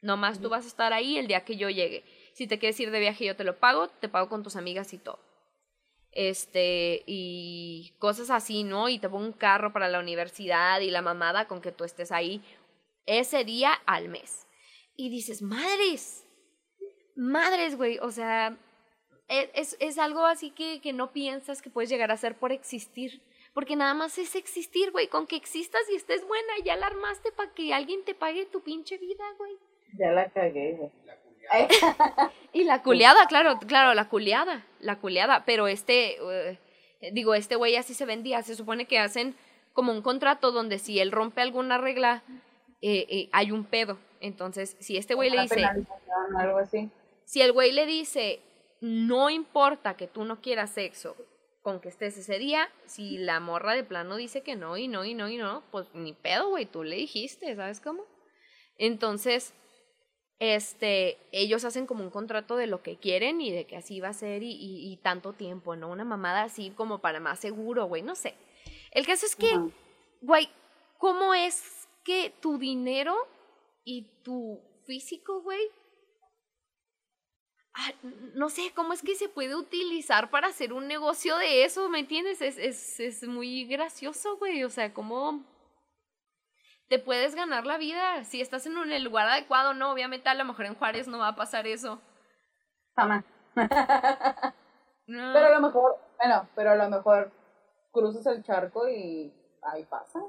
[0.00, 2.04] Nomás tú vas a estar ahí el día que yo llegue.
[2.34, 4.92] Si te quieres ir de viaje yo te lo pago, te pago con tus amigas
[4.92, 5.18] y todo.
[6.14, 8.88] Este, y cosas así, ¿no?
[8.88, 12.12] Y te pongo un carro para la universidad y la mamada con que tú estés
[12.12, 12.40] ahí
[13.06, 14.46] ese día al mes.
[14.96, 16.24] Y dices, madres,
[17.16, 18.56] madres, güey, o sea,
[19.28, 22.52] e, es, es algo así que, que no piensas que puedes llegar a ser por
[22.52, 23.22] existir.
[23.52, 25.06] Porque nada más es existir, güey.
[25.08, 28.62] Con que existas y estés buena, ya la armaste para que alguien te pague tu
[28.62, 29.56] pinche vida, güey.
[29.96, 30.90] Ya la cagué, güey.
[32.52, 35.44] y la culiada, claro, claro, la culiada, la culiada.
[35.44, 36.58] Pero este, eh,
[37.12, 38.42] digo, este güey así se vendía.
[38.42, 39.34] Se supone que hacen
[39.72, 42.22] como un contrato donde si él rompe alguna regla,
[42.80, 43.98] eh, eh, hay un pedo.
[44.20, 45.64] Entonces, si este güey le dice...
[46.38, 46.90] Algo así.
[47.24, 48.40] Si el güey le dice,
[48.80, 51.16] no importa que tú no quieras sexo
[51.62, 55.06] con que estés ese día, si la morra de plano dice que no y no
[55.06, 58.04] y no y no, pues ni pedo, güey, tú le dijiste, ¿sabes cómo?
[58.76, 59.54] Entonces,
[60.44, 64.08] este, ellos hacen como un contrato de lo que quieren y de que así va
[64.08, 65.88] a ser y, y, tanto tiempo, ¿no?
[65.90, 68.34] Una mamada así como para más seguro, güey, no sé.
[68.90, 69.58] El caso es que,
[70.20, 70.48] güey,
[70.98, 73.16] ¿cómo es que tu dinero
[73.84, 75.70] y tu físico, güey,
[77.76, 77.92] Ah,
[78.34, 81.88] no sé, ¿cómo es que se puede utilizar para hacer un negocio de eso?
[81.88, 82.40] ¿Me entiendes?
[82.40, 84.62] Es, es, es muy gracioso, güey.
[84.62, 85.44] O sea, ¿cómo
[86.88, 89.74] te puedes ganar la vida si estás en un lugar adecuado?
[89.74, 92.00] No, obviamente a lo mejor en Juárez no va a pasar eso.
[92.96, 93.24] Jamás.
[95.06, 97.30] Pero a lo mejor, bueno, pero a lo mejor
[97.92, 99.30] cruzas el charco y
[99.62, 100.20] ahí pasa.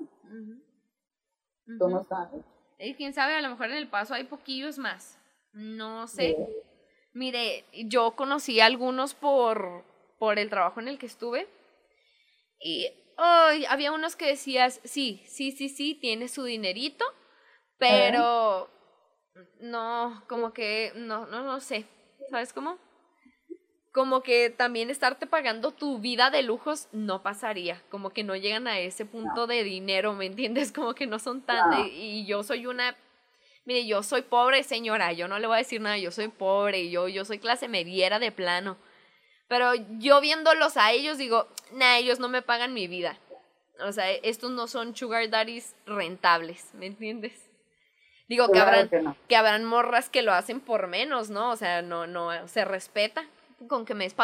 [1.79, 2.43] Tú no sabes.
[2.77, 5.17] Y quién sabe, a lo mejor en el paso hay poquillos más.
[5.53, 6.35] No sé.
[7.13, 9.85] Mire, yo conocí a algunos por,
[10.19, 11.47] por el trabajo en el que estuve
[12.59, 17.05] y había unos que decías, sí, sí, sí, sí, tiene su dinerito,
[17.77, 18.69] pero
[19.59, 21.85] no, como que, no, no, no sé,
[22.29, 22.77] ¿sabes cómo?
[23.91, 28.67] Como que también estarte pagando tu vida de lujos no pasaría, como que no llegan
[28.67, 30.71] a ese punto de dinero, ¿me entiendes?
[30.73, 31.87] Como que no son tan...
[31.87, 32.97] Y yo soy una
[33.65, 36.89] mire, yo soy pobre, señora, yo no le voy a decir nada, yo soy pobre,
[36.89, 38.77] yo, yo soy clase mediera de plano.
[39.47, 43.19] Pero yo viéndolos a ellos digo, nah, ellos no me pagan mi vida.
[43.79, 47.33] O sea, estos no son sugar daddies rentables, ¿me entiendes?
[48.27, 48.89] Digo que habrán,
[49.27, 51.51] que, habrán morras que lo hacen por menos, ¿no?
[51.51, 53.25] O sea, no, no, se respeta.
[53.67, 54.15] Con que me des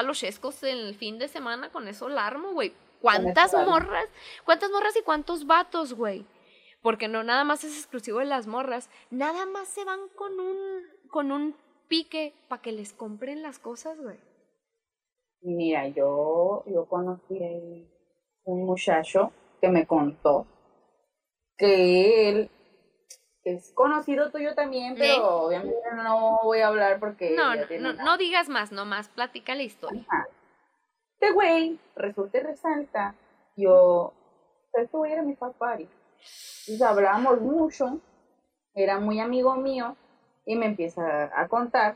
[0.64, 2.74] en el fin de semana, con eso la armo, güey.
[3.00, 4.06] ¿Cuántas morras?
[4.44, 6.26] ¿Cuántas morras y cuántos vatos, güey?
[6.82, 10.84] porque no nada más es exclusivo de las morras, nada más se van con un,
[11.10, 11.56] con un
[11.88, 14.18] pique para que les compren las cosas, güey.
[15.42, 17.88] Mira, yo, yo conocí
[18.44, 20.46] un muchacho que me contó
[21.58, 22.52] que él
[23.44, 27.36] es conocido tuyo también, pero obviamente no voy a hablar porque...
[27.36, 30.06] No, no, no, digas más, nomás platica la historia.
[31.20, 33.16] Este güey resulta y resalta
[33.56, 34.14] yo,
[34.74, 35.88] esto güey era mi party.
[36.68, 38.00] Entonces hablábamos mucho,
[38.74, 39.96] era muy amigo mío,
[40.46, 41.96] y me empieza a contar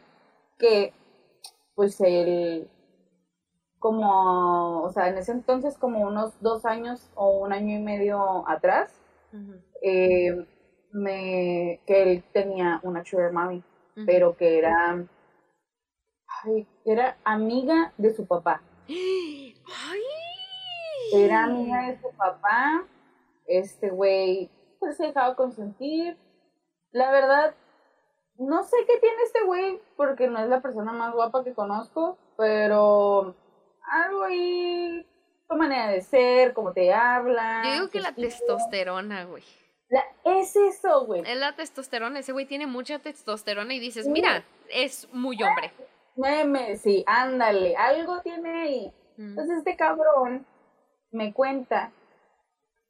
[0.58, 0.94] que,
[1.76, 2.70] pues él,
[3.86, 8.44] como, o sea, en ese entonces, como unos dos años o un año y medio
[8.50, 9.00] atrás,
[9.84, 10.44] eh,
[10.92, 13.64] me, que él tenía una sugar mommy,
[14.08, 15.06] pero que era,
[16.44, 18.64] ay, era amiga de su papá.
[18.88, 19.64] Ay.
[21.14, 22.88] Era amiga de su papá,
[23.46, 26.18] este güey, pues se dejaba consentir.
[26.92, 27.54] La verdad,
[28.40, 32.18] no sé qué tiene este güey, porque no es la persona más guapa que conozco,
[32.36, 33.36] pero
[33.90, 35.06] algo ahí,
[35.48, 37.64] tu manera de ser, cómo te habla.
[37.66, 39.44] Yo digo que la testosterona, güey.
[39.90, 41.22] La, es eso, güey.
[41.26, 45.72] Es la testosterona, ese güey tiene mucha testosterona y dices, mira, es muy hombre.
[46.16, 48.94] Meme, sí, ándale, algo tiene ahí.
[49.18, 49.30] Mm.
[49.30, 50.46] Entonces este cabrón
[51.12, 51.92] me cuenta,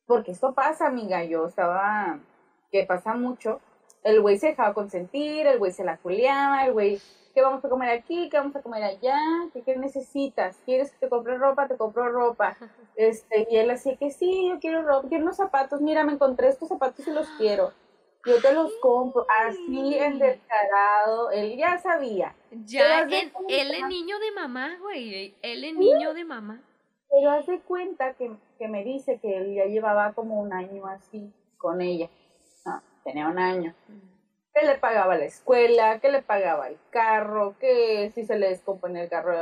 [0.06, 2.20] porque esto pasa, amiga, yo estaba,
[2.72, 3.60] que pasa mucho,
[4.06, 7.02] el güey se dejaba consentir, el güey se la culeaba, el güey,
[7.34, 8.30] ¿qué vamos a comer aquí?
[8.30, 9.20] ¿Qué vamos a comer allá?
[9.52, 10.62] ¿Qué, qué necesitas?
[10.64, 11.68] ¿Quieres que te compre ropa?
[11.68, 12.56] Te compro ropa.
[12.96, 16.50] Este, y él así que sí, yo quiero ropa, quiero unos zapatos, mira, me encontré
[16.50, 17.74] estos zapatos y los quiero.
[18.26, 22.36] Yo te los compro, así en descarado, él ya sabía.
[22.52, 25.36] Ya, él es niño de mamá, güey.
[25.42, 26.62] Él es niño de mamá.
[27.10, 30.86] Pero haz de cuenta que, que me dice que él ya llevaba como un año
[30.88, 32.10] así con ella.
[32.66, 33.74] No, tenía un año.
[34.54, 39.04] Que le pagaba la escuela, que le pagaba el carro, que si se le descomponía
[39.04, 39.34] el carro,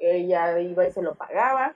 [0.00, 1.74] ella iba y se lo pagaba.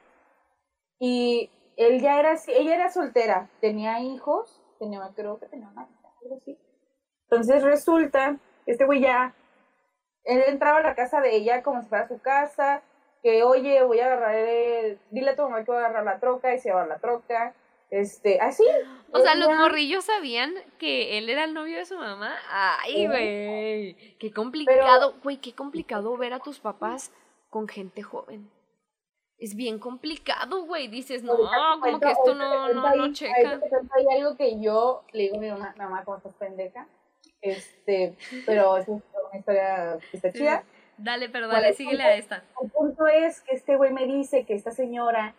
[0.99, 5.89] Y él ya era ella era soltera, tenía hijos, tenía, creo que tenía una
[6.23, 6.59] algo así.
[7.31, 8.37] Entonces resulta,
[8.67, 9.35] este güey ya,
[10.25, 12.83] él entraba a la casa de ella como si fuera su casa,
[13.23, 16.19] que oye, voy a agarrar, eh, dile a tu mamá que voy a agarrar la
[16.19, 17.55] troca y se va a la troca,
[17.93, 18.65] este, así.
[19.13, 22.35] O sea, los morrillos sabían que él era el novio de su mamá.
[22.51, 23.07] Ay, Sí.
[23.07, 24.17] güey.
[24.19, 27.13] Qué complicado, güey, qué complicado ver a tus papás
[27.51, 28.51] con gente joven.
[29.39, 30.89] Es bien complicado, güey.
[30.89, 33.61] Dices, no, como cuento- que esto no, no, ahí- no checa.
[33.95, 36.87] ahí algo que yo le digo a mi mamá, mamá, ¿cómo estás pendeja?
[37.43, 39.03] Este, pero es una
[39.39, 40.65] historia que está chida.
[40.97, 42.45] Dale, pero Bueno, dale, síguele a esta.
[42.63, 45.35] El punto es que este güey me dice que esta señora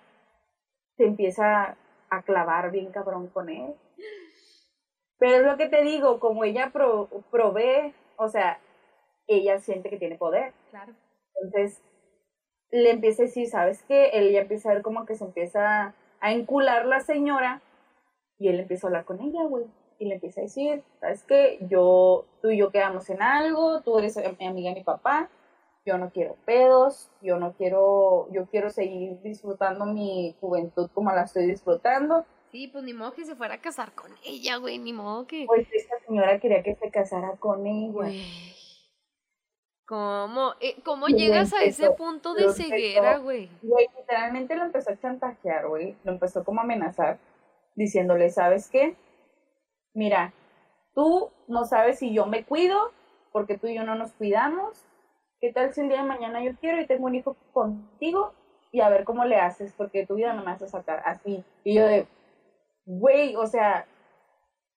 [0.98, 1.78] se empieza
[2.16, 3.74] a clavar bien cabrón con él.
[5.18, 8.60] Pero es lo que te digo, como ella pro- provee, o sea,
[9.28, 10.54] ella siente que tiene poder.
[10.72, 10.94] Claro.
[11.42, 11.82] Entonces,
[12.72, 14.10] le empieza a decir, ¿sabes qué?
[14.14, 17.62] Él ya empieza a ver como que se empieza a encular la señora
[18.40, 19.66] y él empieza a hablar con ella, güey.
[20.00, 21.60] Y le empieza a decir, ¿sabes qué?
[21.70, 25.30] Yo, tú y yo quedamos en algo, tú eres mi amiga de mi papá,
[25.86, 31.24] yo no quiero pedos, yo no quiero, yo quiero seguir disfrutando mi juventud como la
[31.24, 32.26] estoy disfrutando.
[32.52, 34.78] Sí, pues ni modo que se fuera a casar con ella, güey.
[34.78, 35.46] Ni modo que.
[35.48, 37.92] Pues esta señora quería que se casara con ella.
[37.92, 38.24] Güey.
[39.86, 43.50] ¿Cómo, eh, ¿Cómo llegas a ese punto de ceguera, güey?
[43.62, 45.98] Güey, literalmente lo empezó a chantajear, güey.
[46.04, 47.20] Lo empezó como a amenazar,
[47.76, 48.96] diciéndole, ¿sabes qué?
[49.94, 50.34] Mira,
[50.96, 52.92] tú no sabes si yo me cuido,
[53.32, 54.86] porque tú y yo no nos cuidamos.
[55.44, 58.32] ¿Qué tal si el día de mañana yo quiero y tengo un hijo contigo?
[58.72, 61.44] Y a ver cómo le haces, porque tu vida no me vas a sacar así.
[61.66, 62.08] Y yo de,
[62.86, 63.86] güey, o sea,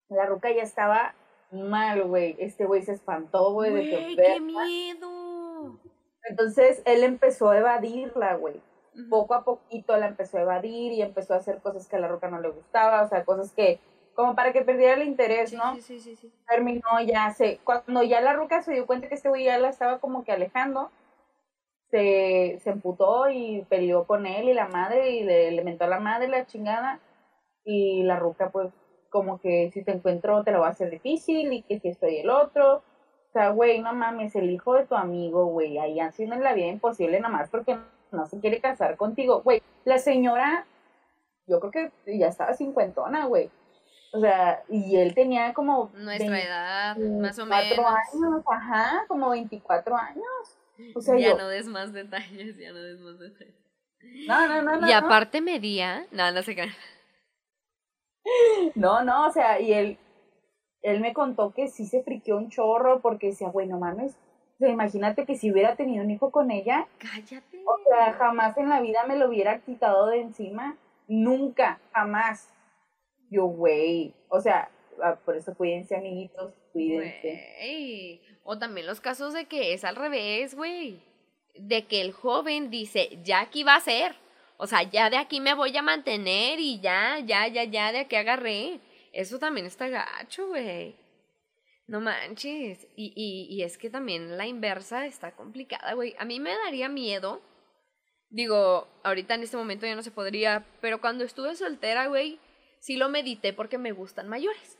[0.09, 1.15] la ruca ya estaba
[1.53, 2.35] mal, güey.
[2.41, 5.79] Este güey se espantó, güey, de que qué miedo.
[6.29, 8.61] Entonces él empezó a evadirla, güey
[9.11, 12.09] poco a poquito la empezó a evadir y empezó a hacer cosas que a la
[12.09, 13.79] roca no le gustaba, o sea, cosas que,
[14.17, 15.77] como para que perdiera el interés, Sí, ¿no?
[15.77, 16.33] sí, sí, sí.
[16.49, 19.69] Terminó ya, se, cuando ya la roca se dio cuenta que este güey ya la
[19.69, 20.91] estaba como que alejando,
[21.91, 25.89] se, se emputó y peleó con él y la madre y le, le mentó a
[25.89, 27.01] la madre la chingada
[27.65, 28.73] y la ruca pues
[29.11, 32.19] como que si te encuentro te lo va a hacer difícil y que si estoy
[32.19, 32.77] el otro.
[32.79, 36.67] O sea, güey, no mames, el hijo de tu amigo, güey, ahí haciendo la vida
[36.69, 37.77] imposible nada más porque
[38.11, 39.43] no se quiere casar contigo.
[39.43, 40.67] Güey, la señora,
[41.47, 43.51] yo creo que ya estaba cincuentona, güey.
[44.13, 45.91] O sea, y él tenía como...
[45.95, 47.87] Nuestra edad, más o 24 menos.
[48.15, 50.59] años, ajá, como 24 años.
[50.95, 53.55] O sea, ya yo, no des más detalles, ya no des más detalles.
[54.27, 54.87] no, no, no, no.
[54.87, 54.97] y no.
[54.97, 56.69] aparte medía, no, no sé qué.
[58.75, 59.99] No, no, o sea, y él,
[60.83, 64.17] él me contó que sí se friqueó un chorro porque decía, güey, no mames,
[64.57, 67.63] o sea, imagínate que si hubiera tenido un hijo con ella, Cállate.
[67.65, 70.77] o sea, jamás en la vida me lo hubiera quitado de encima,
[71.09, 72.49] nunca, jamás.
[73.31, 74.71] Yo, güey, o sea,
[75.03, 78.21] ah, por eso cuídense, amiguitos, cuídense.
[78.45, 81.01] O también los casos de que es al revés, güey.
[81.55, 84.15] De que el joven dice, ya aquí va a ser.
[84.59, 88.01] O sea, ya de aquí me voy a mantener y ya, ya, ya, ya, de
[88.01, 88.81] aquí agarré.
[89.13, 90.95] Eso también está gacho, güey.
[91.87, 92.87] No manches.
[92.97, 96.15] Y, y, y es que también la inversa está complicada, güey.
[96.19, 97.43] A mí me daría miedo.
[98.29, 102.41] Digo, ahorita en este momento ya no se podría, pero cuando estuve soltera, güey,
[102.81, 104.79] sí lo medité porque me gustan mayores.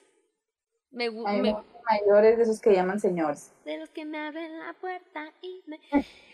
[0.91, 3.53] Me, gustan mayores de esos que llaman señores.
[3.65, 5.79] De los que me abren la puerta y me...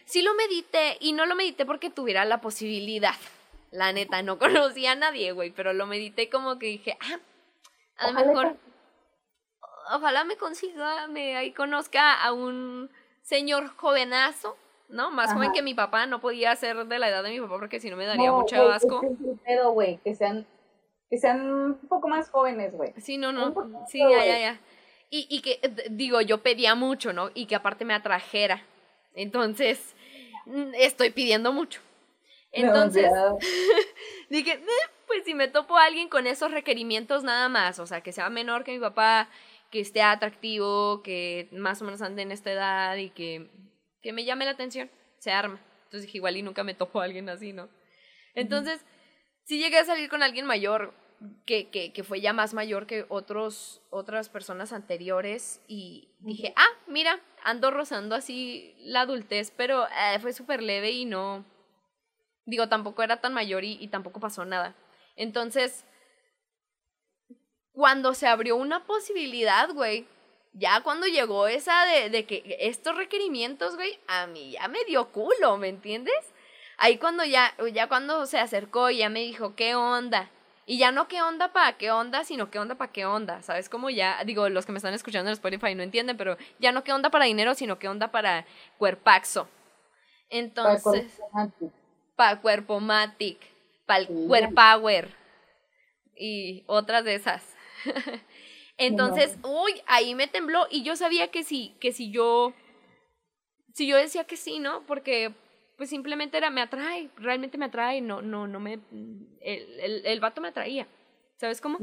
[0.05, 3.15] sí lo medité y no lo medité porque tuviera la posibilidad.
[3.71, 7.19] La neta, no conocía a nadie, güey, pero lo medité como que dije, ah,
[7.97, 8.57] a lo mejor
[9.91, 12.91] ojalá me consiga, me ahí conozca a un
[13.23, 14.57] señor jovenazo,
[14.89, 15.11] ¿no?
[15.11, 17.81] Más joven que mi papá, no podía ser de la edad de mi papá porque
[17.81, 19.01] si no me daría mucho asco.
[19.47, 20.47] Que, güey, que sean,
[21.13, 22.95] que sean un poco más jóvenes, güey.
[22.97, 23.53] Sí, no, no,
[23.87, 24.61] sí, ya, ya, ya.
[25.11, 25.61] Y, y que,
[25.91, 27.31] digo, yo pedía mucho, ¿no?
[27.35, 28.63] Y que aparte me atrajera.
[29.13, 29.95] Entonces,
[30.73, 31.83] estoy pidiendo mucho.
[32.51, 33.11] Entonces,
[34.31, 38.01] dije, eh, pues si me topo a alguien con esos requerimientos nada más, o sea,
[38.01, 39.29] que sea menor que mi papá,
[39.71, 43.51] que esté atractivo, que más o menos ande en esta edad y que,
[44.01, 45.61] que me llame la atención, se arma.
[45.85, 47.69] Entonces dije, igual y nunca me topo a alguien así, ¿no?
[48.35, 48.83] Entonces,
[49.45, 50.95] sí llegué a salir con alguien mayor,
[51.47, 56.69] que, que, que, fue ya más mayor que otros, otras personas anteriores y dije, ah,
[56.87, 61.45] mira, ando rozando así la adultez, pero eh, fue súper leve y no,
[62.47, 64.75] digo, tampoco era tan mayor y, y tampoco pasó nada.
[65.17, 65.85] Entonces,
[67.73, 70.07] cuando se abrió una posibilidad, güey,
[70.53, 75.11] ya cuando llegó esa de, de que estos requerimientos, güey, a mí ya me dio
[75.11, 76.33] culo, ¿me entiendes?
[76.77, 80.31] Ahí cuando ya, ya cuando se acercó y ya me dijo, ¿qué onda?
[80.65, 83.69] Y ya no qué onda para qué onda, sino qué onda para qué onda, ¿sabes?
[83.69, 86.85] Como ya, digo, los que me están escuchando en Spotify no entienden, pero ya no
[86.85, 88.47] qué onda para dinero, sino qué onda para
[88.79, 89.49] cuerpaxo.
[90.29, 91.21] Entonces,
[92.15, 93.39] para cuerpo matic,
[93.87, 95.15] para el cuerpower
[96.17, 97.45] y otras de esas.
[98.77, 102.55] Entonces, uy, ahí me tembló y yo sabía que sí, que si yo,
[103.75, 104.87] si yo decía que sí, ¿no?
[104.87, 105.35] Porque
[105.83, 108.75] pues simplemente era, me atrae, realmente me atrae, no, no, no me,
[109.41, 110.87] el, el, el vato me atraía,
[111.39, 111.79] ¿sabes cómo?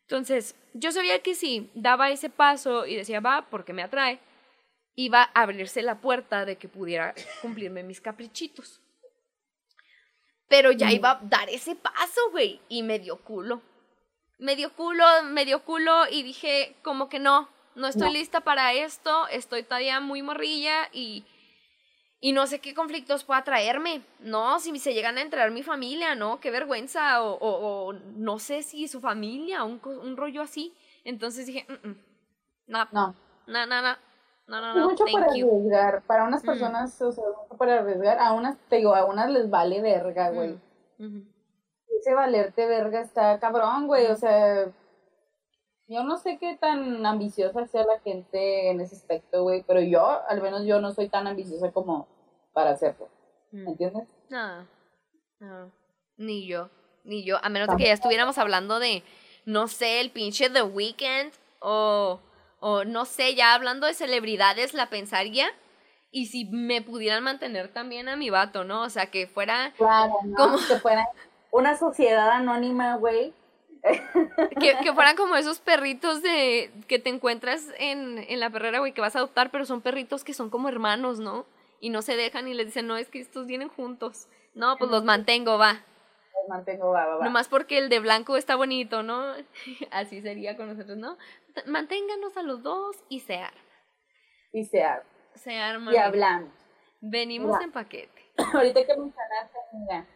[0.00, 4.20] Entonces, yo sabía que si daba ese paso y decía, va, porque me atrae,
[4.94, 8.80] iba a abrirse la puerta de que pudiera cumplirme mis caprichitos.
[10.48, 13.60] Pero ya iba a dar ese paso, güey, y me dio culo
[14.38, 18.72] me dio culo, me dio culo y dije como que no, no estoy lista para
[18.72, 21.26] esto, estoy todavía muy morrilla y,
[22.20, 26.14] y no sé qué conflictos pueda traerme, no, si se llegan a entrar mi familia,
[26.14, 30.74] no, qué vergüenza, o, o, no sé si su familia, un, un rollo así.
[31.04, 31.96] Entonces dije, mm, mm,
[32.68, 33.14] no, no,
[33.46, 33.96] no, no, no.
[34.46, 36.02] No, no, no, mucho para arriesgar.
[36.02, 36.46] Para unas mm.
[36.46, 38.18] personas, o sea, mucho para arriesgar.
[38.18, 40.58] A unas, te digo, a unas les vale verga, güey
[42.00, 44.68] ese valerte verga está cabrón, güey, o sea,
[45.90, 50.20] yo no sé qué tan ambiciosa sea la gente en ese aspecto, güey, pero yo,
[50.28, 52.06] al menos yo no soy tan ambiciosa como
[52.52, 53.08] para hacerlo,
[53.50, 53.68] ¿me mm.
[53.68, 54.08] entiendes?
[54.28, 54.68] No,
[55.40, 55.72] no,
[56.16, 56.70] ni yo,
[57.02, 59.02] ni yo, a menos de que ya estuviéramos hablando de,
[59.44, 62.20] no sé, el pinche The Weeknd, o,
[62.60, 65.48] o no sé, ya hablando de celebridades, la pensaría,
[66.12, 68.82] y si me pudieran mantener también a mi vato, ¿no?
[68.82, 71.04] O sea, que fuera claro, como que fuera
[71.50, 73.32] una sociedad anónima, güey.
[74.60, 78.92] que, que, fueran como esos perritos de que te encuentras en, en la perrera, güey,
[78.92, 81.46] que vas a adoptar, pero son perritos que son como hermanos, ¿no?
[81.80, 84.28] Y no se dejan y les dicen, no, es que estos vienen juntos.
[84.54, 85.72] No, pues los mantengo, va.
[85.72, 87.24] Los mantengo, va, va, va.
[87.24, 89.32] Nomás porque el de blanco está bonito, ¿no?
[89.90, 91.16] Así sería con nosotros, ¿no?
[91.66, 93.60] Manténganos a los dos y se arma.
[94.52, 95.04] Y se arma.
[95.34, 95.92] Se arma.
[95.92, 96.52] Y hablamos.
[97.00, 98.30] Venimos en paquete.
[98.54, 100.06] Ahorita que mencionaste, mira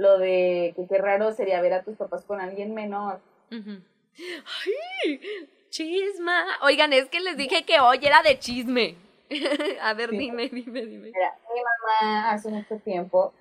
[0.00, 3.20] lo de que qué raro sería ver a tus papás con alguien menor.
[3.50, 5.20] ¡Ay!
[5.68, 6.44] ¡Chisma!
[6.62, 8.96] Oigan, es que les dije que hoy era de chisme.
[9.82, 11.12] a ver, dime, dime, dime.
[11.12, 13.34] Mira, mi mamá hace mucho tiempo.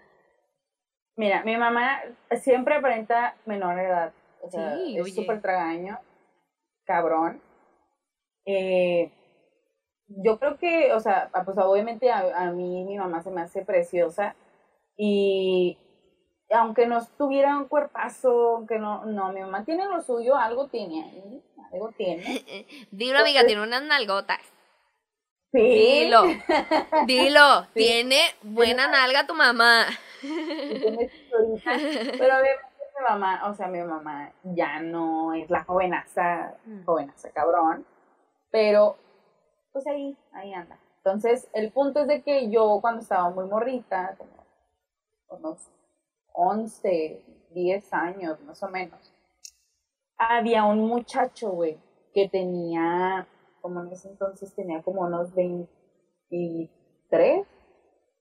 [1.16, 2.02] Mira, mi mamá
[2.42, 4.14] siempre aparenta menor edad.
[4.42, 5.98] O sea, es súper tragaño.
[6.86, 7.42] Cabrón.
[8.46, 9.12] Eh,
[10.08, 13.64] yo creo que, o sea, pues obviamente a, a mí mi mamá se me hace
[13.64, 14.36] preciosa.
[14.98, 15.78] Y
[16.52, 21.04] aunque no tuviera un cuerpazo, aunque no, no, mi mamá tiene lo suyo, algo tiene
[21.04, 22.66] ahí, algo tiene.
[22.92, 24.40] Dilo, amiga, tiene unas nalgotas.
[25.52, 25.60] Sí.
[25.60, 26.24] Dilo,
[27.08, 29.88] dilo, tiene buena nalga tu mamá.
[30.22, 32.70] Pero obviamente
[33.00, 36.86] mi mamá, o sea, mi mamá ya no es la jovenaza, mm.
[36.86, 37.86] jovenaza cabrón,
[38.52, 38.98] pero
[39.72, 40.78] pues ahí, ahí anda.
[40.98, 44.46] Entonces, el punto es de que yo cuando estaba muy morrita, como
[45.30, 45.58] unos
[46.40, 47.22] 11,
[47.52, 49.14] 10 años, más o menos,
[50.18, 51.78] había un muchacho, güey,
[52.14, 53.28] que tenía,
[53.62, 57.46] como en ese entonces tenía como unos 23,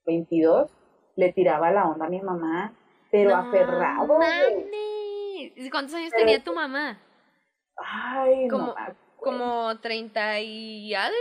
[0.04, 0.70] 22,
[1.16, 2.74] le tiraba la onda a mi mamá,
[3.10, 4.18] pero aferrado.
[4.18, 5.70] Mames.
[5.70, 6.98] ¿Cuántos años tenía tu mamá?
[7.76, 8.74] Ay, como, no,
[9.16, 11.16] como 30 y algo,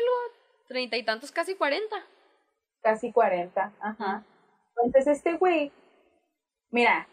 [0.67, 1.95] treinta y tantos, casi 40.
[2.81, 4.25] Casi 40, ajá.
[4.83, 5.71] Entonces este güey,
[6.71, 7.07] mira,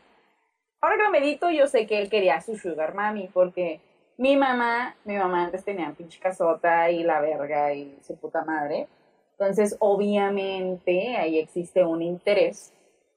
[0.80, 3.80] ahora que lo medito, yo sé que él quería su sugar mami, porque
[4.16, 8.88] mi mamá, mi mamá antes tenía pinche casota y la verga y su puta madre.
[9.32, 12.72] Entonces, obviamente, ahí existe un interés.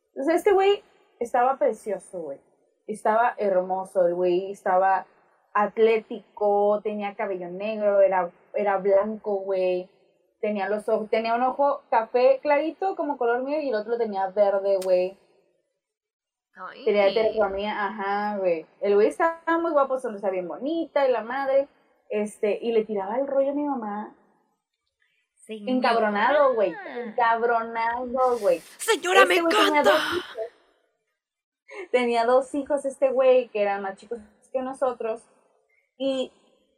[0.09, 0.81] Entonces, este güey
[1.19, 2.39] estaba precioso, güey.
[2.87, 5.05] Estaba hermoso, el güey estaba
[5.53, 9.89] atlético, tenía cabello negro, era, era blanco, güey.
[10.39, 14.27] Tenía los ojos, tenía un ojo café clarito como color mío y el otro tenía
[14.27, 15.17] verde, güey.
[16.85, 18.65] Tenía heterocromía, ajá, güey.
[18.81, 21.67] El güey estaba muy guapo, sonrisa bien bonita y la madre.
[22.09, 24.15] Este, y le tiraba el rollo a mi mamá.
[25.47, 26.75] Encabronado, güey.
[27.05, 28.59] Encabronado, güey.
[28.77, 29.91] Señora, me este encanta.
[31.91, 34.19] Tenía dos, hijos, este güey, que eran más chicos
[34.51, 35.21] que nosotros.
[35.97, 36.31] Y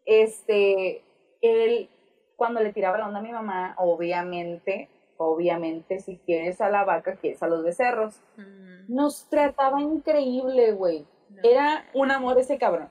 [0.06, 1.04] este,
[1.42, 1.90] él,
[2.36, 4.90] cuando le tiraba la onda a mi mamá, obviamente,
[5.20, 8.22] obviamente, si quieres a la vaca, quieres a los becerros.
[8.38, 8.94] Mm.
[8.94, 11.06] Nos trataba increíble, güey.
[11.44, 12.90] Era un amor ese cabrón.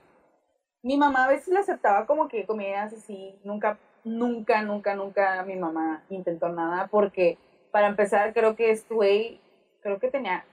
[0.82, 5.56] Mi mamá a veces le aceptaba como que comidas así, nunca, nunca, nunca, nunca mi
[5.56, 7.38] mamá intentó nada, porque
[7.72, 9.40] para empezar creo que este güey,
[9.82, 10.44] creo que tenía,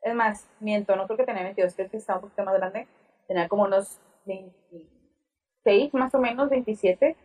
[0.00, 2.88] es más, miento, no creo que tenía 22, creo que estaba un poquito más grande,
[3.26, 7.16] tenía como unos 26, más o menos, 27,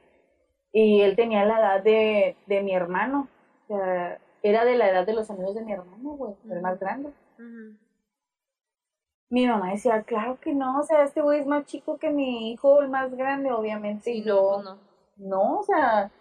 [0.74, 3.30] y él tenía la edad de, de mi hermano,
[3.70, 7.12] era de la edad de los amigos de mi hermano, güey, el más grande.
[9.30, 12.52] Mi mamá decía, claro que no, o sea, este güey es más chico que mi
[12.52, 14.12] hijo, el más grande, obviamente.
[14.12, 14.78] y yo, no,
[15.18, 15.60] no.
[15.60, 16.12] o sea,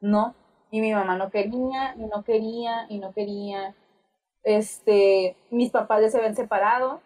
[0.00, 0.34] no.
[0.70, 3.74] Y mi mamá no quería, y no quería, y no quería.
[4.42, 7.00] Este, mis papás ya se habían separado,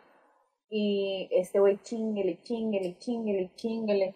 [0.71, 4.15] y este güey chinguele, chinguele, chinguele, chinguele.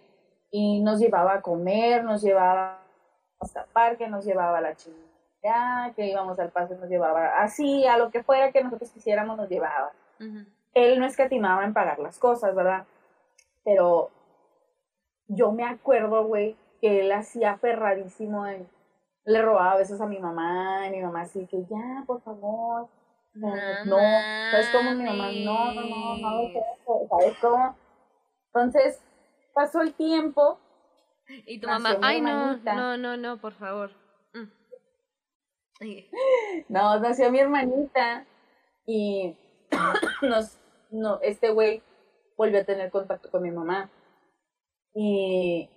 [0.51, 2.83] Y nos llevaba a comer, nos llevaba
[3.41, 5.04] hasta parque, nos llevaba a la chingada
[5.95, 9.49] que íbamos al paso nos llevaba así, a lo que fuera que nosotros quisiéramos nos
[9.49, 9.93] llevaba.
[10.75, 12.87] Él no escatimaba en pagar las cosas, ¿verdad?
[13.65, 14.11] Pero
[15.29, 18.69] yo me acuerdo, güey, que él hacía aferradísimo en,
[19.25, 22.89] le robaba besos a mi mamá, y mi mamá así que ya, por favor,
[23.35, 23.51] no,
[24.51, 25.29] ¿sabes cómo mi mamá?
[25.45, 27.77] No, no, no, no, ¿sabes cómo?
[28.47, 29.03] Entonces,
[29.53, 30.59] pasó el tiempo.
[31.47, 33.91] Y tu mamá, ay, no, no, no, no, por favor.
[36.69, 38.25] No, nació mi hermanita
[38.87, 39.37] y
[40.23, 40.59] nos,
[40.91, 41.83] no, este güey
[42.37, 43.91] volvió a tener contacto con mi mamá.
[44.95, 45.69] Y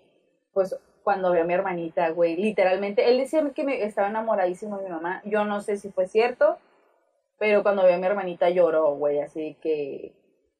[0.54, 4.84] pues cuando vio a mi hermanita, güey, literalmente, él decía que me estaba enamoradísimo de
[4.84, 5.22] mi mamá.
[5.26, 6.58] Yo no sé si fue cierto,
[7.40, 10.14] pero cuando vio a mi hermanita lloró, güey, así que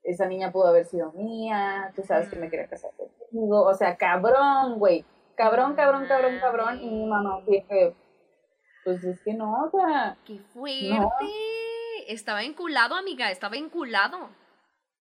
[0.04, 3.98] esa niña pudo haber sido mía, tú sabes que me quería casar conmigo, o sea,
[3.98, 5.04] cabrón, güey,
[5.36, 7.94] cabrón, cabrón, cabrón, cabrón, y mi mamá dije,
[8.88, 10.16] pues es que no, o sea.
[10.24, 11.26] ¡Qué fuerte!
[12.08, 14.30] Estaba enculado, amiga, estaba enculado.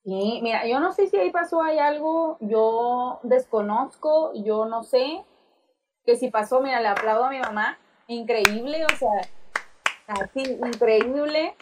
[0.03, 5.25] Sí, mira, yo no sé si ahí pasó ahí algo, yo desconozco, yo no sé.
[6.05, 7.79] Que si pasó, mira, le aplaudo a mi mamá,
[8.09, 9.21] increíble, o sea,
[10.09, 11.55] así, increíble,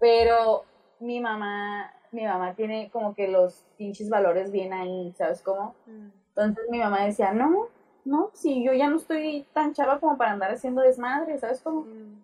[0.00, 0.64] pero
[0.98, 5.76] mi mamá, mi mamá tiene como que los pinches valores bien ahí, ¿sabes cómo?
[5.86, 6.08] Mm.
[6.30, 7.68] Entonces mi mamá decía, no,
[8.04, 11.82] no, si yo ya no estoy tan chava como para andar haciendo desmadre, ¿sabes cómo?
[11.82, 12.22] Mm.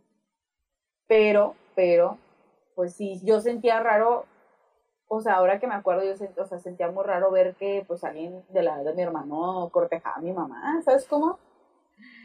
[1.06, 2.18] Pero, pero,
[2.74, 4.26] pues sí, yo sentía raro,
[5.08, 6.12] o sea, ahora que me acuerdo, yo
[6.42, 9.68] o sea, sentía muy raro ver que, pues, alguien de la edad de mi hermano
[9.72, 11.38] cortejaba a mi mamá, ¿sabes cómo?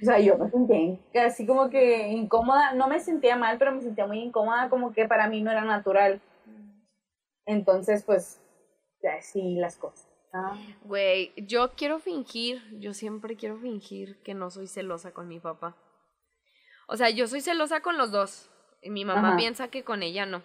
[0.01, 3.82] O sea, yo me sentía así como que incómoda, no me sentía mal, pero me
[3.82, 6.22] sentía muy incómoda, como que para mí no era natural.
[6.45, 6.82] Mm.
[7.45, 8.39] Entonces, pues,
[9.18, 10.12] así las cosas.
[10.34, 10.58] Ah.
[10.84, 15.78] Güey, yo quiero fingir, yo siempre quiero fingir que no soy celosa con mi papá.
[16.88, 18.50] O sea, yo soy celosa con los dos.
[18.82, 20.44] Y mi mamá piensa que con ella no.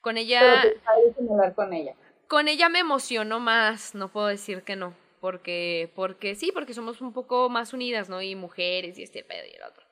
[0.00, 0.62] Con ella.
[0.62, 1.94] Pero con ella.
[2.28, 4.94] Con ella me emociono más, no puedo decir que no.
[5.20, 8.22] Porque, porque sí, porque somos un poco más unidas, ¿no?
[8.22, 9.87] Y mujeres y este pedo y el otro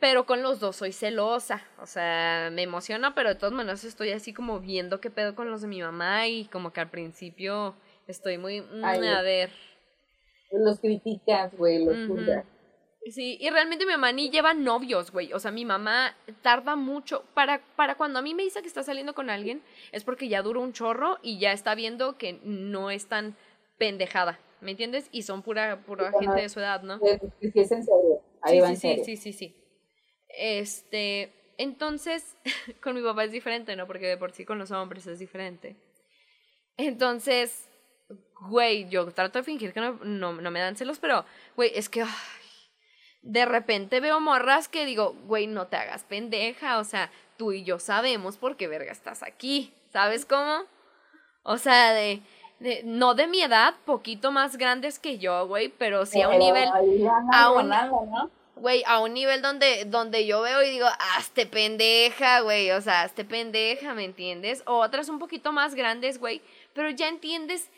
[0.00, 4.10] pero con los dos soy celosa, o sea, me emociona, pero de todas maneras estoy
[4.10, 7.74] así como viendo qué pedo con los de mi mamá y como que al principio
[8.08, 9.50] estoy muy, mm, a ver.
[10.50, 12.44] Los criticas, güey, los juzgas.
[13.06, 15.32] Sí, y realmente mi mamá ni lleva novios, güey.
[15.32, 17.24] O sea, mi mamá tarda mucho.
[17.34, 20.42] Para, para cuando a mí me dice que está saliendo con alguien, es porque ya
[20.42, 23.34] duró un chorro y ya está viendo que no es tan
[23.76, 24.38] pendejada.
[24.60, 25.08] ¿Me entiendes?
[25.10, 27.00] Y son pura, pura gente de su edad, ¿no?
[27.00, 28.22] Sí, sí, es en serio.
[28.42, 29.04] Ahí sí, va sí, en serio.
[29.04, 29.56] sí, sí, sí.
[30.28, 32.36] Este, entonces,
[32.82, 33.86] con mi papá es diferente, ¿no?
[33.86, 35.76] Porque de por sí con los hombres es diferente.
[36.76, 37.68] Entonces,
[38.48, 41.24] güey, yo trato de fingir que no, no, no me dan celos, pero,
[41.56, 42.10] güey, es que ay,
[43.22, 47.64] de repente veo morras que digo, güey, no te hagas pendeja, o sea, tú y
[47.64, 50.64] yo sabemos por qué verga estás aquí, ¿sabes cómo?
[51.44, 52.22] O sea, de,
[52.62, 56.38] de no de mi edad, poquito más grandes que yo, güey, pero sí a un
[56.38, 56.68] nivel,
[57.32, 57.68] a un-
[58.56, 60.86] güey, a un nivel donde, donde yo veo y digo,
[61.16, 64.62] hazte pendeja, güey, o sea, hazte pendeja, ¿me entiendes?
[64.66, 66.40] O otras un poquito más grandes, güey,
[66.72, 67.68] pero ya entiendes,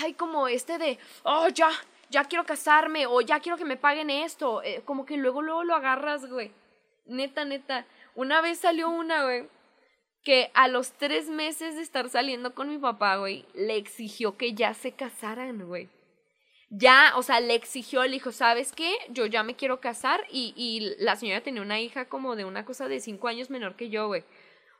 [0.00, 1.70] ay, como este de, oh, ya,
[2.10, 5.64] ya quiero casarme, o ya quiero que me paguen esto, eh, como que luego, luego
[5.64, 6.52] lo agarras, güey,
[7.06, 7.84] neta, neta.
[8.14, 9.48] Una vez salió una, güey,
[10.22, 14.54] que a los tres meses de estar saliendo con mi papá, güey, le exigió que
[14.54, 15.88] ya se casaran, güey
[16.70, 18.94] ya, o sea, le exigió, le dijo, ¿sabes qué?
[19.10, 22.64] Yo ya me quiero casar y, y la señora tenía una hija como de una
[22.64, 24.22] cosa de cinco años menor que yo, güey.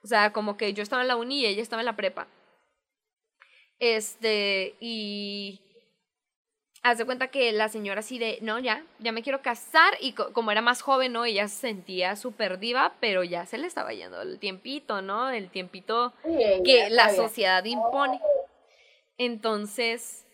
[0.02, 2.28] O sea, como que yo estaba en la uni y ella estaba en la prepa.
[3.80, 5.60] Este, y
[6.82, 10.12] haz de cuenta que la señora así de, no, ya, ya me quiero casar y
[10.12, 11.24] co- como era más joven, ¿no?
[11.24, 15.30] Ella se sentía súper diva, pero ya se le estaba yendo el tiempito, ¿no?
[15.30, 18.20] El tiempito Sí, que la sociedad impone.
[19.18, 20.26] Entonces,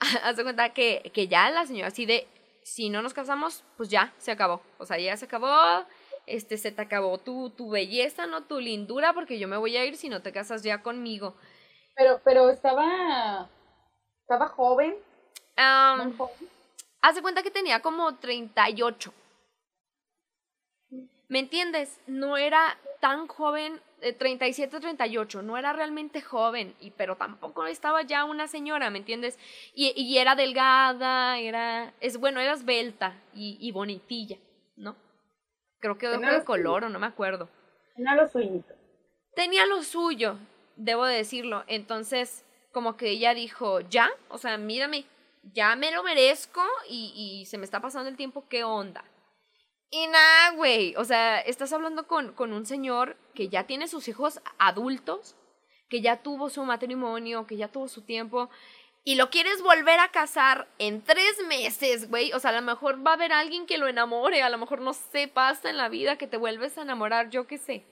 [0.22, 2.26] haz de cuenta que, que ya la señora así de,
[2.62, 4.60] si no nos casamos, pues ya, se acabó.
[4.78, 5.84] O sea, ya se acabó,
[6.26, 8.42] este, se te acabó tu, tu belleza, ¿no?
[8.44, 11.34] Tu lindura, porque yo me voy a ir si no te casas ya conmigo.
[11.94, 13.48] Pero, pero estaba,
[14.22, 14.96] estaba joven,
[15.56, 19.12] Haz de cuenta que tenía como 38.
[21.28, 22.00] ¿Me entiendes?
[22.06, 28.02] No era tan joven, eh, 37, 38, no era realmente joven, y, pero tampoco estaba
[28.02, 29.38] ya una señora, ¿me entiendes?
[29.74, 34.38] Y, y era delgada, era, es bueno, era esbelta y, y bonitilla,
[34.76, 34.96] ¿no?
[35.80, 37.48] Creo que de Tenía color, o no me acuerdo.
[37.96, 38.74] No lo suyito.
[39.34, 40.38] Tenía lo suyo,
[40.76, 41.64] debo de decirlo.
[41.66, 45.06] Entonces, como que ella dijo, ya, o sea, mírame,
[45.52, 49.04] ya me lo merezco y, se me está pasando el tiempo, ¿qué onda?
[49.90, 54.08] Y nada, güey, o sea, estás hablando con, con un señor que ya tiene sus
[54.08, 55.36] hijos adultos,
[55.88, 58.50] que ya tuvo su matrimonio, que ya tuvo su tiempo,
[59.08, 62.32] y lo quieres volver a casar en tres meses, güey.
[62.32, 64.80] O sea, a lo mejor va a haber alguien que lo enamore, a lo mejor
[64.80, 67.84] no sé, pasa en la vida que te vuelves a enamorar, yo qué sé.